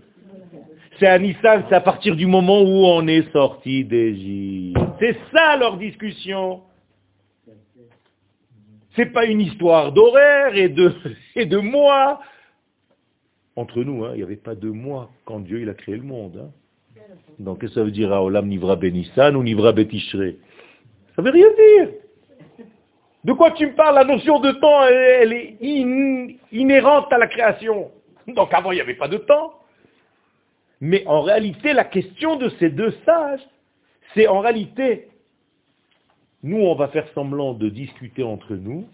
[0.98, 4.78] C'est à Nissan, c'est à partir du moment où on est sorti d'Égypte.
[4.98, 6.60] C'est ça leur discussion.
[8.96, 10.92] C'est pas une histoire d'horaire et de,
[11.36, 12.20] et de mois.
[13.60, 16.02] Entre nous, hein, il n'y avait pas de mois quand Dieu il a créé le
[16.02, 16.46] monde.
[16.46, 17.04] Hein.
[17.38, 20.32] Donc, qu'est-ce que ça veut dire Olam Nivra Benissan ou Nivra Betishre
[21.14, 21.90] Ça veut rien dire.
[23.22, 23.96] De quoi tu me parles?
[23.96, 25.56] La notion de temps, elle, est
[26.52, 27.90] inhérente à la création.
[28.28, 29.52] Donc avant, il n'y avait pas de temps.
[30.80, 33.46] Mais en réalité, la question de ces deux sages,
[34.14, 35.08] c'est en réalité,
[36.42, 38.86] nous, on va faire semblant de discuter entre nous,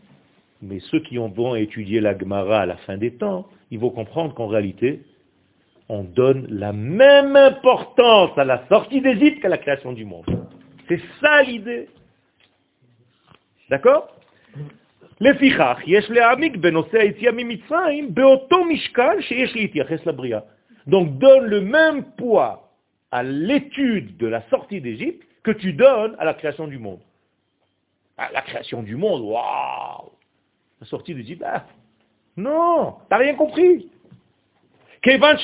[0.60, 4.34] mais ceux qui vont étudier la Gemara à la fin des temps, ils vont comprendre
[4.34, 5.02] qu'en réalité,
[5.88, 10.26] on donne la même importance à la sortie d'Égypte qu'à la création du monde.
[10.88, 11.88] C'est ça l'idée.
[13.70, 14.08] D'accord?
[20.86, 22.72] Donc donne le même poids
[23.10, 27.00] à l'étude de la sortie d'Égypte que tu donnes à la création du monde.
[28.18, 30.10] La création du monde, waouh
[30.80, 31.66] La sortie d'Égypte, ah,
[32.36, 33.90] non, t'as rien compris.
[35.02, 35.42] Parce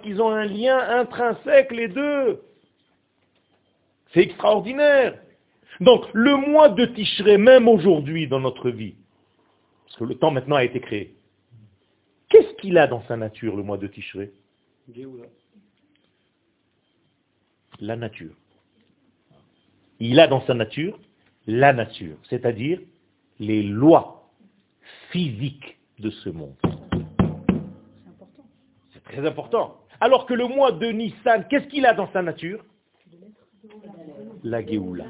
[0.00, 2.42] qu'ils ont un lien intrinsèque les deux.
[4.12, 5.18] C'est extraordinaire.
[5.80, 8.96] Donc, le mois de Tishré, même aujourd'hui dans notre vie,
[9.86, 11.14] parce que le temps maintenant a été créé,
[12.28, 14.32] qu'est-ce qu'il a dans sa nature, le mois de Tishré
[17.80, 18.34] La nature.
[19.98, 20.98] Il a dans sa nature
[21.46, 22.80] la nature, c'est-à-dire
[23.42, 24.30] les lois
[25.10, 26.54] physiques de ce monde.
[28.92, 29.76] C'est très important.
[30.00, 32.64] Alors que le mois de Nissan, qu'est-ce qu'il a dans sa nature?
[34.44, 35.04] La Géoula.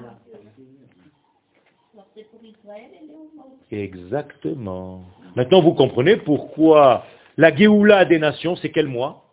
[3.70, 5.04] Exactement.
[5.36, 7.04] Maintenant, vous comprenez pourquoi
[7.36, 9.24] la Géoula des nations, c'est quel mois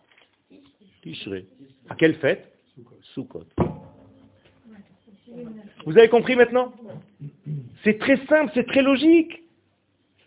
[1.02, 1.46] Tishré.
[1.90, 2.52] À quelle fête?
[3.14, 3.46] Sukkot.
[5.86, 6.74] Vous avez compris maintenant?
[7.84, 9.44] C'est très simple, c'est très logique.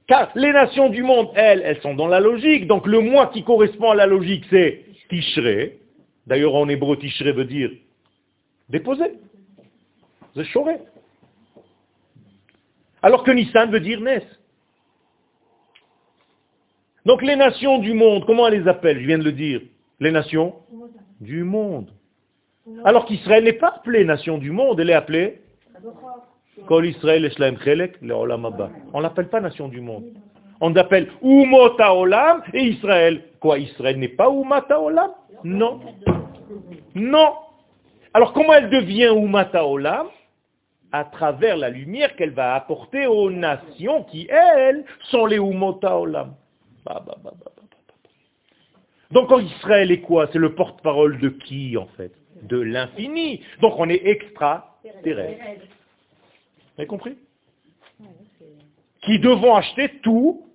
[0.06, 2.66] Car les nations du monde, elles, elles sont dans la logique.
[2.66, 5.78] Donc le mois qui correspond à la logique, c'est Tishré.
[6.26, 7.70] D'ailleurs, en hébreu, Tishré veut dire
[8.68, 9.12] déposer.
[10.34, 10.78] C'est choré.
[13.02, 14.22] Alors que Nissan veut dire Nes.
[17.04, 19.60] Donc les nations du monde, comment elle les appelle Je viens de le dire.
[20.00, 20.54] Les nations
[21.20, 21.90] du monde.
[22.84, 25.42] Alors qu'Israël n'est pas appelée nation du monde, elle est appelée
[26.66, 27.30] Kol Israël
[28.92, 30.04] On l'appelle pas nation du monde.
[30.60, 33.24] On l'appelle Umota Olam et Israël.
[33.40, 35.10] Quoi, Israël n'est pas Umata Olam
[35.44, 35.80] Non.
[36.94, 37.32] Non.
[38.14, 40.06] Alors comment elle devient Umata Olam
[40.92, 46.34] à travers la lumière qu'elle va apporter aux nations qui, elles, sont les Umota Olam.
[49.10, 50.28] Donc Israël est quoi?
[50.32, 52.12] C'est le porte-parole de qui en fait?
[52.42, 53.42] De l'infini.
[53.60, 55.44] Donc on est extra-terrestre.
[56.74, 57.18] Vous avez compris?
[59.02, 60.46] Qui devons acheter tout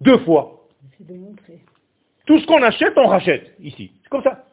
[0.00, 0.66] deux fois.
[2.26, 3.92] Tout ce qu'on achète, on rachète ici.
[4.02, 4.44] C'est comme ça.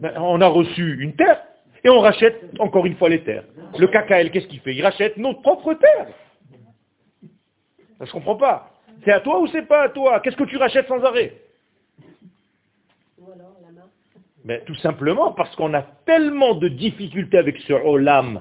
[0.00, 1.42] Ben, on a reçu une terre,
[1.84, 3.44] et on rachète encore une fois les terres.
[3.78, 4.74] Le KKL, qu'est-ce qu'il fait?
[4.74, 6.08] Il rachète nos propres terres.
[8.00, 8.72] Je ne comprends pas.
[9.04, 10.20] C'est à toi ou c'est pas à toi?
[10.20, 11.36] Qu'est-ce que tu rachètes sans arrêt?
[14.66, 18.40] Tout simplement parce qu'on a tellement de difficultés avec ce olam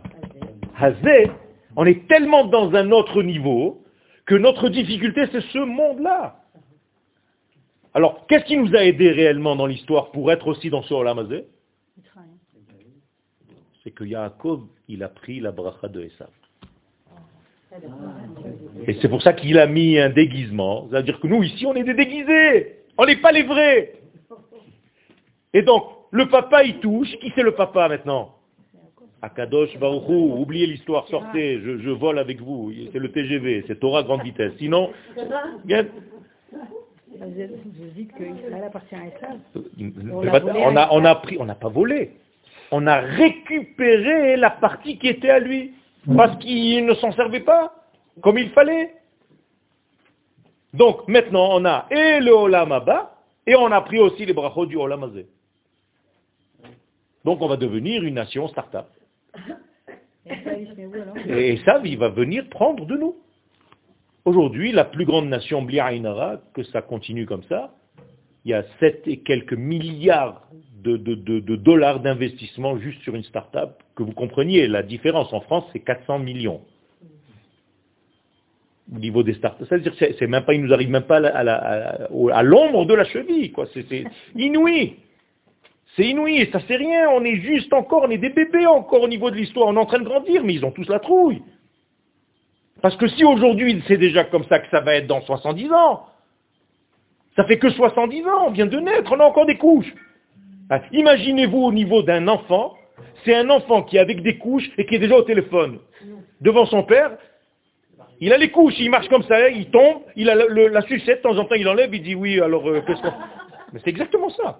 [0.79, 1.29] hazé,
[1.75, 3.83] on est tellement dans un autre niveau
[4.25, 6.37] que notre difficulté c'est ce monde-là.
[7.93, 11.19] Alors, qu'est-ce qui nous a aidé réellement dans l'histoire pour être aussi dans ce olam
[11.19, 11.45] hazé?
[13.83, 16.29] C'est que Yaakov, il a pris la bracha de Esav.
[18.87, 20.87] Et c'est pour ça qu'il a mis un déguisement.
[20.89, 22.83] C'est-à-dire que nous, ici, on est des déguisés.
[22.97, 23.93] On n'est pas les vrais.
[25.53, 27.11] Et donc, le papa, il touche.
[27.19, 28.33] Qui c'est le papa maintenant
[29.21, 32.71] Akadosh Baruchou, oubliez l'histoire, sortez, je, vole avec vous.
[32.93, 34.53] C'est le TGV, c'est Torah grande vitesse.
[34.59, 34.91] Sinon,
[40.11, 42.11] on a, on a pris, on n'a pas volé.
[42.71, 45.73] On a récupéré la partie qui était à lui,
[46.15, 47.73] parce qu'il ne s'en servait pas
[48.21, 48.93] comme il fallait.
[50.73, 52.73] Donc maintenant on a et le Olam
[53.45, 55.11] et on a pris aussi les brachot du Olam
[57.27, 58.85] Donc on va devenir une nation start-up.
[61.27, 63.15] Et ça, il va venir prendre de nous.
[64.23, 67.73] Aujourd'hui, la plus grande nation Bli'ainara, que ça continue comme ça,
[68.45, 70.47] il y a 7 et quelques milliards
[70.81, 75.33] de, de- de- de dollars d'investissement juste sur une start-up, que vous compreniez, la différence
[75.33, 76.61] en France, c'est 400 millions
[78.95, 79.65] au niveau des startups.
[79.67, 83.65] C'est-à-dire c'est- même pas, il nous arrive même pas à l'ombre de la cheville, quoi.
[83.73, 84.95] C'est inouï.
[85.97, 89.01] C'est inouï, et ça c'est rien, on est juste encore, on est des bébés encore
[89.01, 90.99] au niveau de l'histoire, on est en train de grandir, mais ils ont tous la
[90.99, 91.41] trouille.
[92.83, 96.05] Parce que si aujourd'hui c'est déjà comme ça que ça va être dans 70 ans,
[97.35, 99.91] ça fait que 70 ans, on vient de naître, on a encore des couches.
[100.91, 102.75] Imaginez-vous au niveau d'un enfant,
[103.25, 105.79] c'est un enfant qui est avec des couches et qui est déjà au téléphone
[106.41, 107.17] devant son père.
[108.19, 111.21] Il a les couches, il marche comme ça, il tombe, il a la sucette, de
[111.23, 113.13] temps en temps il enlève, il dit oui, alors euh, qu'est-ce qu'on...
[113.73, 114.59] Mais c'est exactement ça.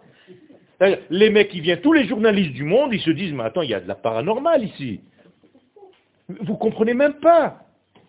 [1.09, 3.69] Les mecs qui viennent, tous les journalistes du monde, ils se disent, mais attends, il
[3.69, 5.01] y a de la paranormal ici.
[6.29, 7.59] Vous comprenez même pas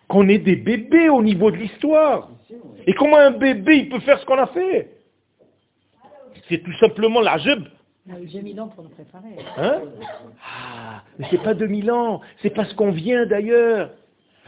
[0.06, 2.30] qu'on est des bébés au niveau de l'histoire.
[2.86, 4.90] Et comment un bébé, il peut faire ce qu'on a fait?
[6.48, 7.64] C'est tout simplement la jeb.
[8.08, 9.36] Eu 2000 ans pour nous préparer.
[9.58, 9.82] Hein?
[10.42, 13.90] Ah, mais c'est pas 2000 ans, c'est parce qu'on vient d'ailleurs.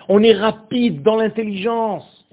[0.08, 2.26] On est rapide dans l'intelligence.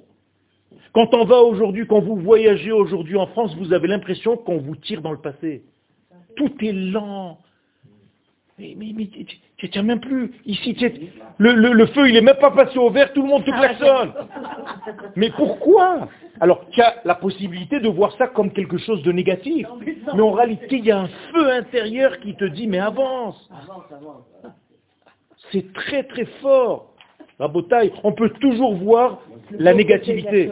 [0.93, 4.77] Quand on va aujourd'hui, quand vous voyagez aujourd'hui en France, vous avez l'impression qu'on vous
[4.77, 5.63] tire dans le passé.
[6.37, 7.39] Tout est lent.
[8.59, 9.05] Mais, mais, mais
[9.57, 10.31] tu- tiens même plus.
[10.45, 10.75] Ici,
[11.37, 13.51] le, le- le feu, il est même pas passé au vert, tout le monde te
[13.51, 14.13] klaxonne.
[15.15, 16.07] Mais pourquoi?
[16.39, 19.67] Alors, tu as la possibilité de voir ça comme quelque chose de négatif.
[20.15, 23.47] Mais en réalité, il y a un feu intérieur qui te dit, mais avance.
[25.51, 26.93] C'est très très fort.
[27.39, 29.21] Rabotaille, on peut toujours voir
[29.51, 30.51] la négativité.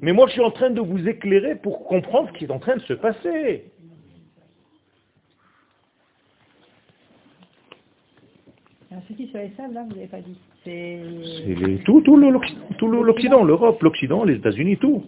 [0.00, 2.58] Mais moi, je suis en train de vous éclairer pour comprendre ce qui est en
[2.58, 3.69] train de se passer.
[8.90, 11.00] Alors, c'est qui sur les salles, là, vous n'avez pas dit C'est...
[11.46, 15.04] C'est les- tout, tout l'Occident, l'Europe, l'Occident, les États-Unis, tout.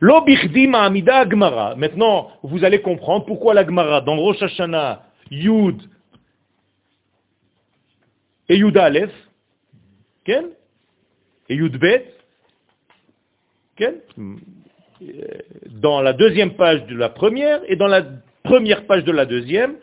[0.00, 1.74] Lo bichdi ma'amida Agmara.
[1.76, 5.76] Maintenant, vous allez comprendre pourquoi la Gemara, dans Rosh Hashanah, Yud
[8.48, 9.12] et Yud Aleph,
[10.24, 10.46] Ken,
[11.48, 12.14] et Yud Bet,
[13.80, 13.92] euh,
[15.66, 18.02] dans la deuxième page de la première et dans la
[18.42, 19.74] première page de la deuxième,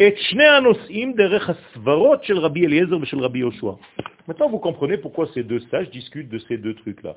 [0.00, 3.70] et שני הנושאים דרך הסברות של רבי אליעזר ושל רבי יהושע.
[4.28, 7.14] Maintenant, vous comprenez pourquoi ces deux sages discutent de ces deux trucs-là.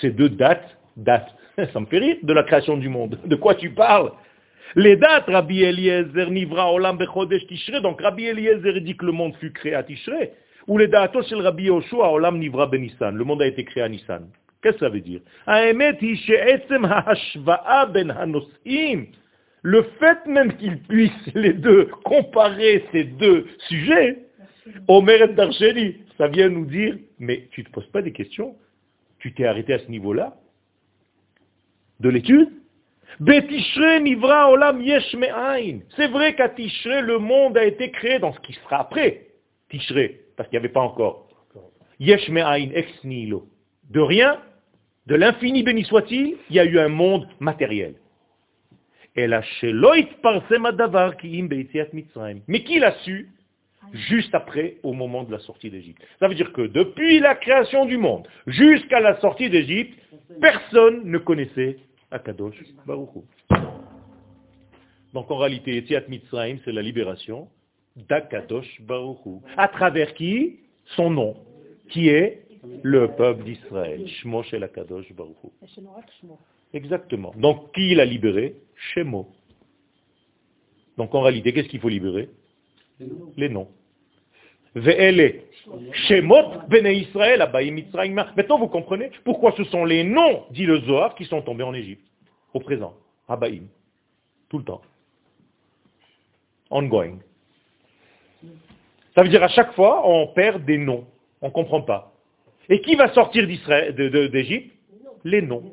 [0.00, 1.30] Ces deux dates, dates,
[1.72, 3.18] ça me fait rire, de la création du monde.
[3.24, 4.10] De quoi tu parles
[4.74, 7.80] Les dates, Rabbi Eliezer, Nivra, Olam, Bechodesh, Tishrei.
[7.82, 10.32] Donc Rabbi Eliezer dit que le monde fut créé à Tishrei.
[10.66, 13.14] Ou les dates של Rabbi Yoshua, Olam, Nivra, Benissan.
[13.14, 14.26] Le monde a été créé à Nissan.
[14.62, 15.20] Qu'est-ce que ça veut dire
[19.61, 24.25] le fait même qu'ils puissent les deux comparer ces deux sujets,
[24.87, 28.55] Omer et Darcheli, ça vient nous dire, mais tu ne te poses pas des questions,
[29.19, 30.35] tu t'es arrêté à ce niveau-là
[31.99, 32.49] de l'étude
[33.17, 33.25] c'est
[36.07, 39.27] vrai qu'à Tishré, le monde a été créé dans ce qui sera après
[39.69, 41.27] Tishré, parce qu'il n'y avait pas encore.
[41.99, 43.47] Yesh ex nihilo.
[43.89, 44.39] De rien,
[45.07, 47.95] de l'infini béni soit-il, il y a eu un monde matériel.
[52.47, 53.29] Mais qui l'a su
[53.93, 56.01] Juste après, au moment de la sortie d'Égypte.
[56.19, 59.99] Ça veut dire que depuis la création du monde jusqu'à la sortie d'Égypte,
[60.39, 61.77] personne ne connaissait
[62.11, 62.55] Akadosh
[62.85, 63.09] Baruch.
[65.13, 67.49] Donc en réalité, Yetziat Mitzrayim, c'est la libération
[67.95, 69.41] d'Akadosh Baruch.
[69.57, 70.59] À travers qui?
[70.95, 71.35] Son nom,
[71.89, 72.45] qui est
[72.83, 74.07] le peuple d'Israël.
[74.07, 75.35] Shmo Shel Akadosh Baruch
[76.73, 77.33] Exactement.
[77.35, 78.55] Donc qui l'a libéré?
[78.75, 79.29] Shemo.
[80.97, 82.29] Donc en réalité, qu'est-ce qu'il faut libérer?
[83.37, 83.69] Les noms.
[84.75, 85.41] Ve'ele
[86.07, 87.47] Shemot Bene Israël.
[88.37, 91.73] Maintenant vous comprenez pourquoi ce sont les noms, dit le Zohar, qui sont tombés en
[91.73, 92.05] Égypte,
[92.53, 92.95] au présent.
[93.27, 93.67] Abaïm.
[94.49, 94.81] Tout le temps.
[96.69, 97.19] Ongoing.
[99.13, 101.05] Ça veut dire à chaque fois, on perd des noms.
[101.41, 102.13] On ne comprend pas.
[102.69, 104.71] Et qui va sortir d'Égypte?
[105.23, 105.63] Les noms.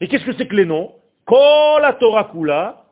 [0.00, 0.92] Et qu'est-ce que c'est que les noms
[1.26, 2.84] Kol la Torah Kula,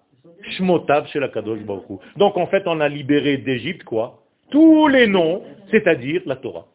[0.50, 2.00] Shmotav chez la Kadosh Baruch.
[2.16, 6.66] Donc en fait, on a libéré d'Égypte quoi Tous les noms, c'est-à-dire la Torah.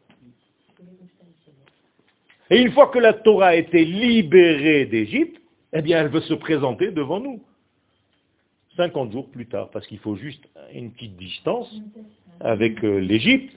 [2.50, 6.34] Et une fois que la Torah a été libérée d'Égypte, eh bien elle veut se
[6.34, 7.42] présenter devant nous.
[8.76, 11.72] 50 jours plus tard, parce qu'il faut juste une petite distance
[12.40, 13.56] avec euh, l'Égypte,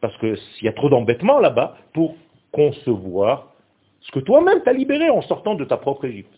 [0.00, 2.14] parce qu'il y a trop d'embêtements là-bas pour
[2.52, 3.49] concevoir
[4.00, 6.32] ce que toi-même t'as libéré en sortant de ta propre Égypte.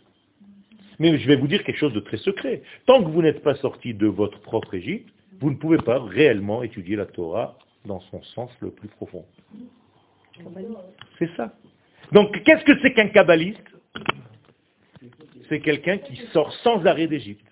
[0.98, 2.62] Mais je vais vous dire quelque chose de très secret.
[2.86, 6.62] Tant que vous n'êtes pas sorti de votre propre Égypte, vous ne pouvez pas réellement
[6.62, 9.24] étudier la Torah dans son sens le plus profond.
[11.18, 11.52] C'est ça.
[12.12, 13.62] Donc, qu'est-ce que c'est qu'un kabbaliste?
[15.48, 17.44] C'est quelqu'un qui sort sans arrêt d'Égypte.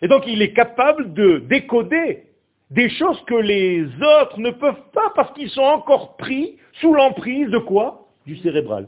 [0.00, 2.24] Et donc il est capable de décoder
[2.70, 7.48] des choses que les autres ne peuvent pas parce qu'ils sont encore pris sous l'emprise
[7.50, 8.07] de quoi?
[8.28, 8.86] Du cérébral.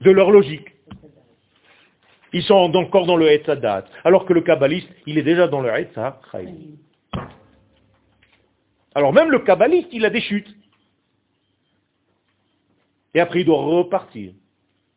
[0.00, 0.68] De leur logique.
[2.32, 3.84] Ils sont encore dans le Hetzadat.
[4.02, 6.78] Alors que le kabbaliste, il est déjà dans le Hetzachaim.
[8.94, 10.48] Alors même le kabbaliste, il a des chutes.
[13.12, 14.32] Et après, il doit repartir.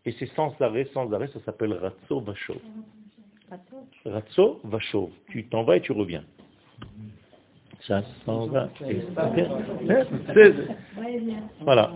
[0.06, 2.62] Et c'est sans arrêt, sans arrêt, ça s'appelle Ratso Vachov.
[4.06, 5.10] Ratso Vachov.
[5.32, 6.24] Tu t'en vas et tu reviens.
[7.82, 8.70] Ça s'en va.
[11.60, 11.92] Voilà.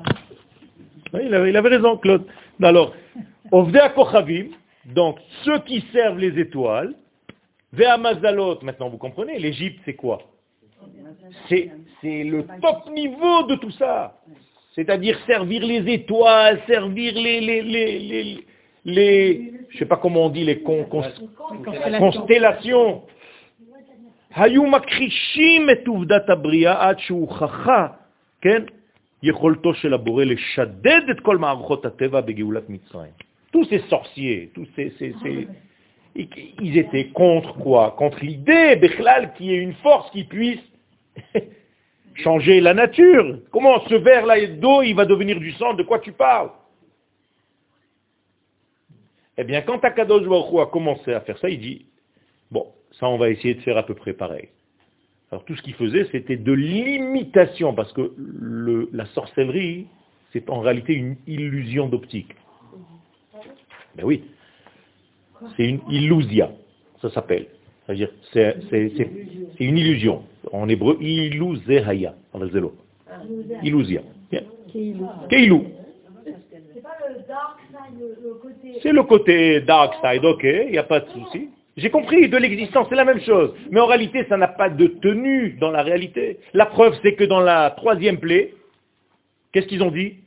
[1.15, 2.25] Il avait, il avait raison, Claude.
[2.63, 2.95] Alors,
[3.53, 4.49] Ovdea Kochavim,
[4.87, 6.95] donc ceux qui servent les étoiles,
[7.73, 10.19] Vea Mazalot, maintenant vous comprenez, l'Égypte c'est quoi
[11.49, 11.71] C'est
[12.05, 14.15] le top niveau de tout ça.
[14.75, 18.47] C'est-à-dire servir les étoiles, servir les, les, les, les,
[18.85, 21.03] les je sais pas comment on dit, les con, con,
[21.99, 23.03] constellations.
[24.37, 27.87] היו מכחישים את עובדת הבריאה עד שהוכחה,
[28.41, 28.63] כן,
[29.23, 33.13] יכולתו של הבורא לשדד את כל מערכות הטבע בגאולת מצרים.
[33.53, 35.49] Tous ces sorciers, tous ces, ces, ces
[36.61, 40.61] ils étaient contre quoi Contre l'idée, Bechlal, qu'il y ait une force qui puisse
[42.15, 43.41] changer la nature.
[43.51, 46.51] Comment ce verre-là d'eau, il va devenir du sang De quoi tu parles
[49.37, 51.87] Eh bien, quand Akadosh Baruch a commencé à faire ça, il dit,
[52.51, 52.67] bon,
[52.99, 54.49] ça on va essayer de faire à peu près pareil.
[55.32, 59.88] Alors tout ce qu'il faisait, c'était de l'imitation, parce que le, la sorcellerie,
[60.34, 62.36] c'est en réalité une illusion d'optique.
[63.96, 64.24] Ben oui,
[65.56, 66.52] c'est une illusia,
[67.02, 67.48] ça s'appelle.
[67.86, 68.58] C'est-à-dire, c'est
[69.60, 70.24] une illusion.
[70.52, 72.16] En hébreu, iluzehaya,
[73.64, 74.02] Illusia.
[75.30, 75.62] Keilu.
[78.82, 81.50] C'est le côté dark side, ok, il n'y a pas de souci.
[81.82, 83.56] J'ai compris, de l'existence, c'est la même chose.
[83.72, 86.38] Mais en réalité, ça n'a pas de tenue dans la réalité.
[86.54, 88.54] La preuve, c'est que dans la troisième plaie,
[89.52, 90.18] qu'est-ce qu'ils ont dit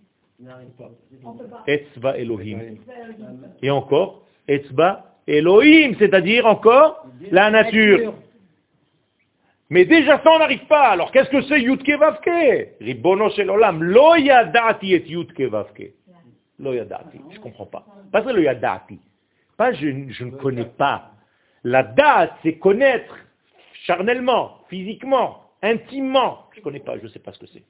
[1.69, 2.59] Etzva Elohim.
[3.63, 8.15] Et encore, Etzba Elohim, c'est-à-dire encore la nature.
[9.71, 10.89] Mais déjà ça, on n'arrive pas.
[10.89, 13.83] Alors qu'est-ce que c'est Yudke Vavke Ribono Shel Olam.
[14.83, 15.93] Et Yudke Vavke.
[16.59, 17.21] Lo yadati.
[17.31, 17.87] Je ne comprends pas.
[18.13, 18.99] Pas le yadati.
[19.57, 21.14] Pas je ne connais pas.
[21.65, 23.17] La date, c'est connaître
[23.87, 26.49] charnellement, physiquement, intimement.
[26.53, 27.65] Je ne connais pas, je ne sais pas ce que c'est.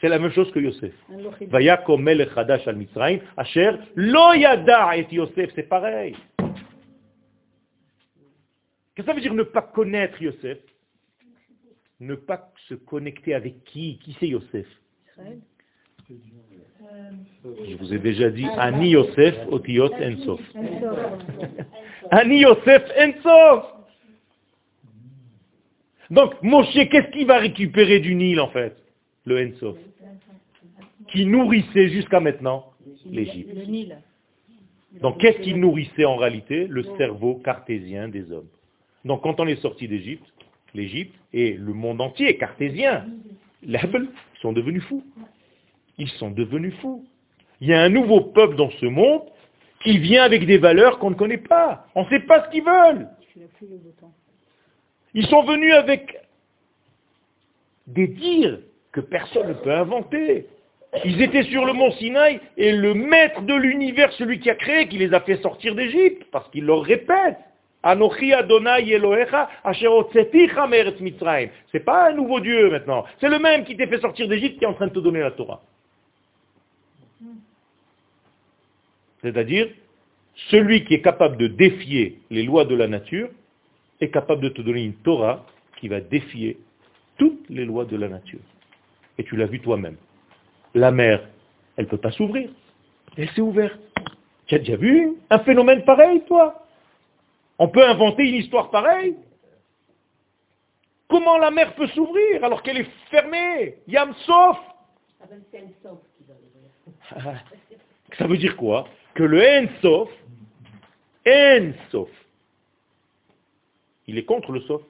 [0.00, 0.92] C'est la même chose que Yosef.
[1.40, 6.16] Vayakom melech hadash al Mitzrayim, asher lo yada et Yosef, c'est pareil.
[8.94, 10.58] Qu'est-ce que ça veut dire ne pas connaître Yosef?
[12.00, 13.98] Ne pas se connecter avec qui?
[13.98, 14.66] Qui c'est Yosef?
[17.66, 20.40] Je vous ai déjà dit Ani Yosef otiyot ensof.
[22.10, 23.64] Ani Yosef ensof.
[26.10, 28.76] Donc Moshe, qu'est-ce qu'il va récupérer du Nil en fait
[29.24, 29.76] Le ensof?
[31.08, 32.66] Qui nourrissait jusqu'à maintenant
[33.06, 33.56] l'Égypte.
[35.00, 36.66] Donc qu'est-ce qui nourrissait en réalité?
[36.66, 38.48] Le cerveau cartésien des hommes.
[39.04, 40.24] Donc quand on est sorti d'Égypte,
[40.74, 43.06] l'Égypte et le monde entier cartésien,
[43.62, 43.78] les
[44.40, 45.04] sont devenus fous.
[45.98, 47.04] Ils sont devenus fous.
[47.60, 49.22] Il y a un nouveau peuple dans ce monde
[49.82, 51.86] qui vient avec des valeurs qu'on ne connaît pas.
[51.94, 53.08] On ne sait pas ce qu'ils veulent.
[55.14, 56.16] Ils sont venus avec
[57.86, 58.58] des dires
[58.92, 60.46] que personne ne peut inventer.
[61.04, 64.88] Ils étaient sur le mont Sinaï et le maître de l'univers, celui qui a créé,
[64.88, 67.36] qui les a fait sortir d'Égypte, parce qu'il leur répète.
[67.82, 69.88] Anochi Adonai Elohecha Asher
[71.00, 71.50] Mitzrayim.
[71.70, 73.04] C'est pas un nouveau Dieu maintenant.
[73.20, 75.20] C'est le même qui t'a fait sortir d'Égypte qui est en train de te donner
[75.20, 75.62] la Torah.
[79.22, 79.68] C'est-à-dire,
[80.50, 83.30] celui qui est capable de défier les lois de la nature
[84.00, 85.46] est capable de te donner une Torah
[85.78, 86.58] qui va défier
[87.16, 88.40] toutes les lois de la nature.
[89.18, 89.96] Et tu l'as vu toi-même.
[90.74, 91.26] La mer,
[91.76, 92.50] elle ne peut pas s'ouvrir.
[93.16, 93.78] Elle s'est ouverte.
[94.46, 96.66] Tu as déjà vu un phénomène pareil, toi?
[97.58, 99.14] On peut inventer une histoire pareille?
[101.08, 103.76] Comment la mer peut s'ouvrir alors qu'elle est fermée?
[103.86, 104.58] Yam sauf
[108.18, 108.88] Ça veut dire quoi?
[109.14, 110.10] Que le En sauf,
[111.26, 112.10] En sauf,
[114.06, 114.82] il est contre le sauf.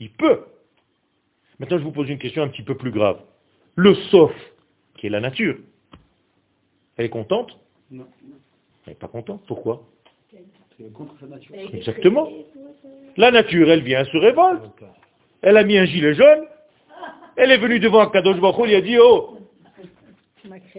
[0.00, 0.44] Il peut.
[1.58, 3.20] Maintenant, je vous pose une question un petit peu plus grave.
[3.76, 4.32] Le sauf,
[4.96, 5.56] qui est la nature,
[6.96, 7.58] elle est contente?
[7.90, 8.06] Non.
[8.86, 9.42] Elle n'est pas contente.
[9.46, 9.82] Pourquoi?
[11.72, 12.28] Exactement.
[13.16, 14.62] La nature, elle vient, se révolte.
[15.42, 16.46] Elle a mis un gilet jaune.
[17.36, 19.35] Elle est venue devant Kadosh Baruch il a dit, oh,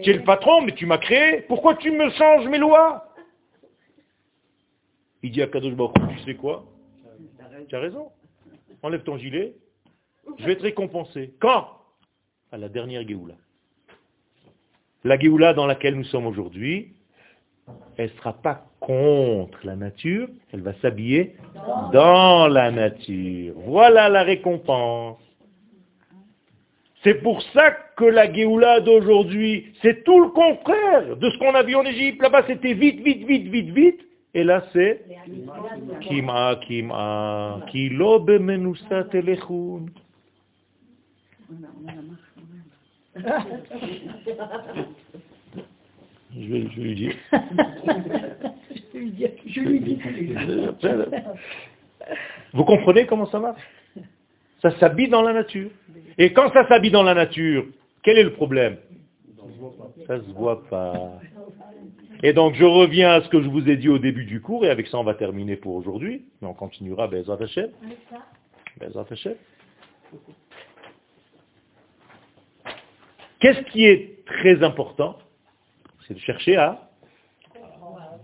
[0.02, 1.42] tu es le patron, mais tu m'as créé.
[1.42, 3.14] Pourquoi tu me changes mes lois?
[5.22, 6.64] Il dit à Kadosh Baruch tu sais quoi?
[7.68, 8.10] Tu as raison.
[8.82, 9.54] Enlève ton gilet,
[10.38, 11.34] je vais te récompenser.
[11.40, 11.68] Quand?
[12.52, 13.34] À la dernière Géoula.
[15.04, 16.94] La Géoula dans laquelle nous sommes aujourd'hui,
[17.96, 21.36] elle ne sera pas contre la nature, elle va s'habiller
[21.92, 23.54] dans la nature.
[23.66, 25.18] Voilà la récompense.
[27.04, 31.62] C'est pour ça que la Géoula d'aujourd'hui, c'est tout le contraire de ce qu'on a
[31.62, 32.20] vu en Égypte.
[32.20, 34.00] Là-bas, c'était vite, vite, vite, vite, vite.
[34.34, 35.04] Et là, c'est
[36.00, 39.86] Kima, Kima, Kilo bemenusat telechun.
[46.36, 47.14] Je vais, je vais lui dire.
[49.46, 49.98] Je lui dis.
[52.52, 53.62] Vous comprenez comment ça marche?
[54.62, 55.70] Ça s'habille dans la nature.
[56.16, 57.66] Et quand ça s'habille dans la nature,
[58.02, 58.76] quel est le problème?
[60.06, 61.12] Ça se voit pas.
[62.22, 64.64] Et donc je reviens à ce que je vous ai dit au début du cours,
[64.64, 67.08] et avec ça on va terminer pour aujourd'hui, mais on continuera.
[73.40, 75.18] Qu'est-ce qui est très important?
[76.06, 76.88] C'est de chercher à,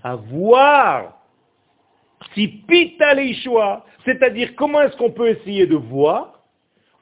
[0.03, 1.21] voir
[2.35, 3.15] si pita
[4.05, 6.45] c'est-à-dire comment est-ce qu'on peut essayer de voir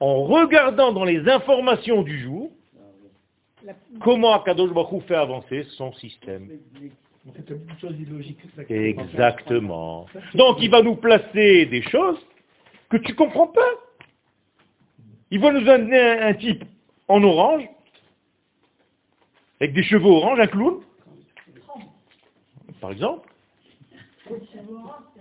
[0.01, 2.51] en regardant dans les informations du jour
[4.01, 6.49] comment Akadosh Baruch fait avancer son système.
[8.69, 10.07] Exactement.
[10.35, 12.19] Donc il va nous placer des choses
[12.91, 13.71] que tu comprends pas.
[15.31, 16.65] Il va nous donner un, un type
[17.09, 17.67] en orange,
[19.61, 20.81] avec des cheveux orange, un clown,
[22.81, 23.29] par exemple.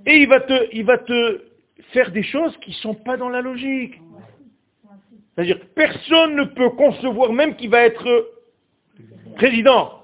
[0.06, 1.51] Et il va te, il va te
[1.94, 4.00] faire des choses qui ne sont pas dans la logique.
[5.36, 8.32] C'est-à-dire, personne ne peut concevoir même qu'il va être
[9.36, 10.04] président.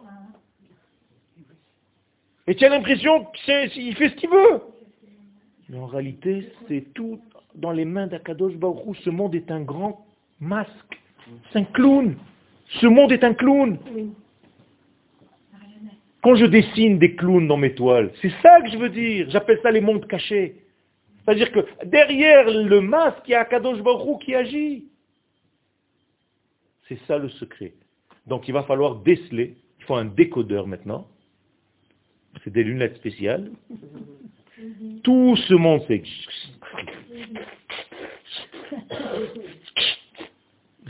[2.48, 4.62] Et tu as l'impression qu'il fait ce qu'il veut.
[5.70, 7.20] Mais en réalité, c'est tout
[7.56, 8.96] dans les mains d'Akadosh Baruch Hu.
[9.04, 10.06] Ce monde est un grand
[10.40, 11.02] masque.
[11.52, 12.16] C'est un clown.
[12.80, 13.78] Ce monde est un clown.
[16.24, 19.30] Quand je dessine des clowns dans mes toiles, c'est ça que je veux dire.
[19.30, 20.56] J'appelle ça les mondes cachés.
[21.28, 24.86] C'est-à-dire que derrière le masque, il y a Akadosh Baruch qui agit.
[26.88, 27.74] C'est ça le secret.
[28.28, 29.58] Donc il va falloir déceler.
[29.80, 31.06] Il faut un décodeur maintenant.
[32.46, 33.52] C'est des lunettes spéciales.
[35.04, 36.02] Tout ce monde, c'est...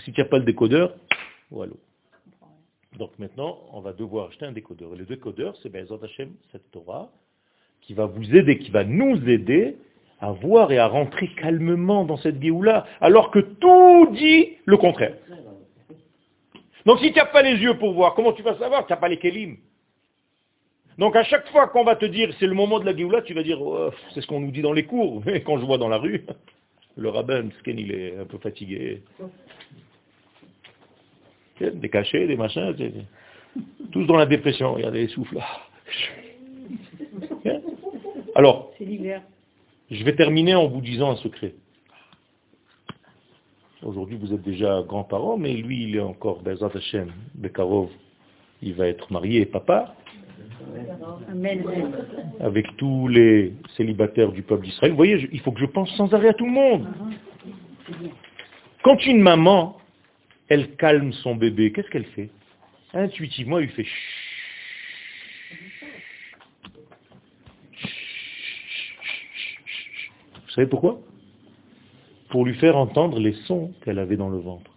[0.03, 0.95] Si tu n'as pas le décodeur,
[1.49, 1.73] voilà.
[2.99, 4.93] Donc maintenant, on va devoir acheter un décodeur.
[4.93, 7.11] Et le décodeur, c'est Bezat Hashem, cette Torah,
[7.81, 9.77] qui va vous aider, qui va nous aider
[10.19, 15.15] à voir et à rentrer calmement dans cette Géoula, alors que tout dit le contraire.
[16.85, 18.97] Donc si tu n'as pas les yeux pour voir, comment tu vas savoir Tu n'as
[18.97, 19.57] pas les kélim?
[20.97, 23.33] Donc à chaque fois qu'on va te dire c'est le moment de la Géoula, tu
[23.33, 25.21] vas dire oh, c'est ce qu'on nous dit dans les cours.
[25.25, 26.25] Mais quand je vois dans la rue,
[26.97, 29.03] le rabbin, il est un peu fatigué.
[31.59, 32.75] Des cachets, des machins,
[33.91, 34.73] tous dans la dépression.
[34.75, 35.39] Regardez les souffles.
[38.35, 38.71] Alors,
[39.91, 41.53] je vais terminer en vous disant un secret.
[43.83, 47.89] Aujourd'hui, vous êtes déjà grands-parents, mais lui, il est encore Bezat Hashem, Bekarov.
[48.61, 49.95] Il va être marié, papa,
[52.39, 54.91] avec tous les célibataires du peuple d'Israël.
[54.91, 56.87] Vous voyez, il faut que je pense sans arrêt à tout le monde.
[58.83, 59.77] Quand une maman,
[60.49, 62.29] elle calme son bébé, qu'est-ce qu'elle fait?
[62.93, 63.85] Intuitivement, elle lui fait
[70.33, 70.99] Vous savez pourquoi?
[72.29, 74.71] Pour lui faire entendre les sons qu'elle avait dans le ventre.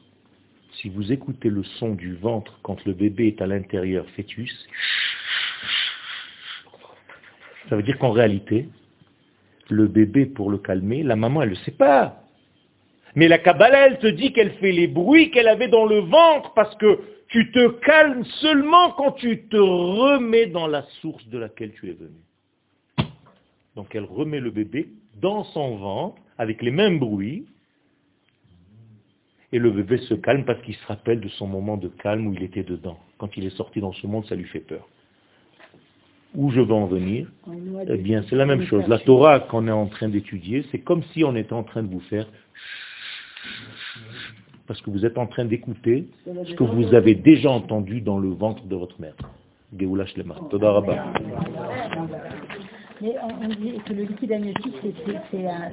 [0.74, 4.68] Si vous écoutez le son du ventre quand le bébé est à l'intérieur fœtus,
[7.68, 8.68] ça veut dire qu'en réalité,
[9.68, 12.22] le bébé, pour le calmer, la maman, elle ne le sait pas.
[13.14, 16.53] Mais la Kabbalah, elle te dit qu'elle fait les bruits qu'elle avait dans le ventre
[16.55, 21.72] parce que tu te calmes seulement quand tu te remets dans la source de laquelle
[21.72, 23.09] tu es venu.
[23.76, 24.89] Donc elle remet le bébé
[25.20, 27.46] dans son ventre avec les mêmes bruits
[29.52, 32.34] et le bébé se calme parce qu'il se rappelle de son moment de calme où
[32.34, 32.98] il était dedans.
[33.18, 34.88] Quand il est sorti dans ce monde, ça lui fait peur.
[36.36, 37.26] Où je veux en venir
[37.88, 38.86] Eh bien, c'est la même chose.
[38.86, 41.90] La Torah qu'on est en train d'étudier, c'est comme si on était en train de
[41.90, 42.26] vous faire
[44.68, 48.28] parce que vous êtes en train d'écouter ce que vous avez déjà entendu dans le
[48.28, 49.16] ventre de votre mère.
[49.76, 50.36] Geoula Shlema.
[50.48, 50.70] Toda
[53.03, 54.76] Mais on dit que le liquide amniotique,
[55.30, 55.46] c'est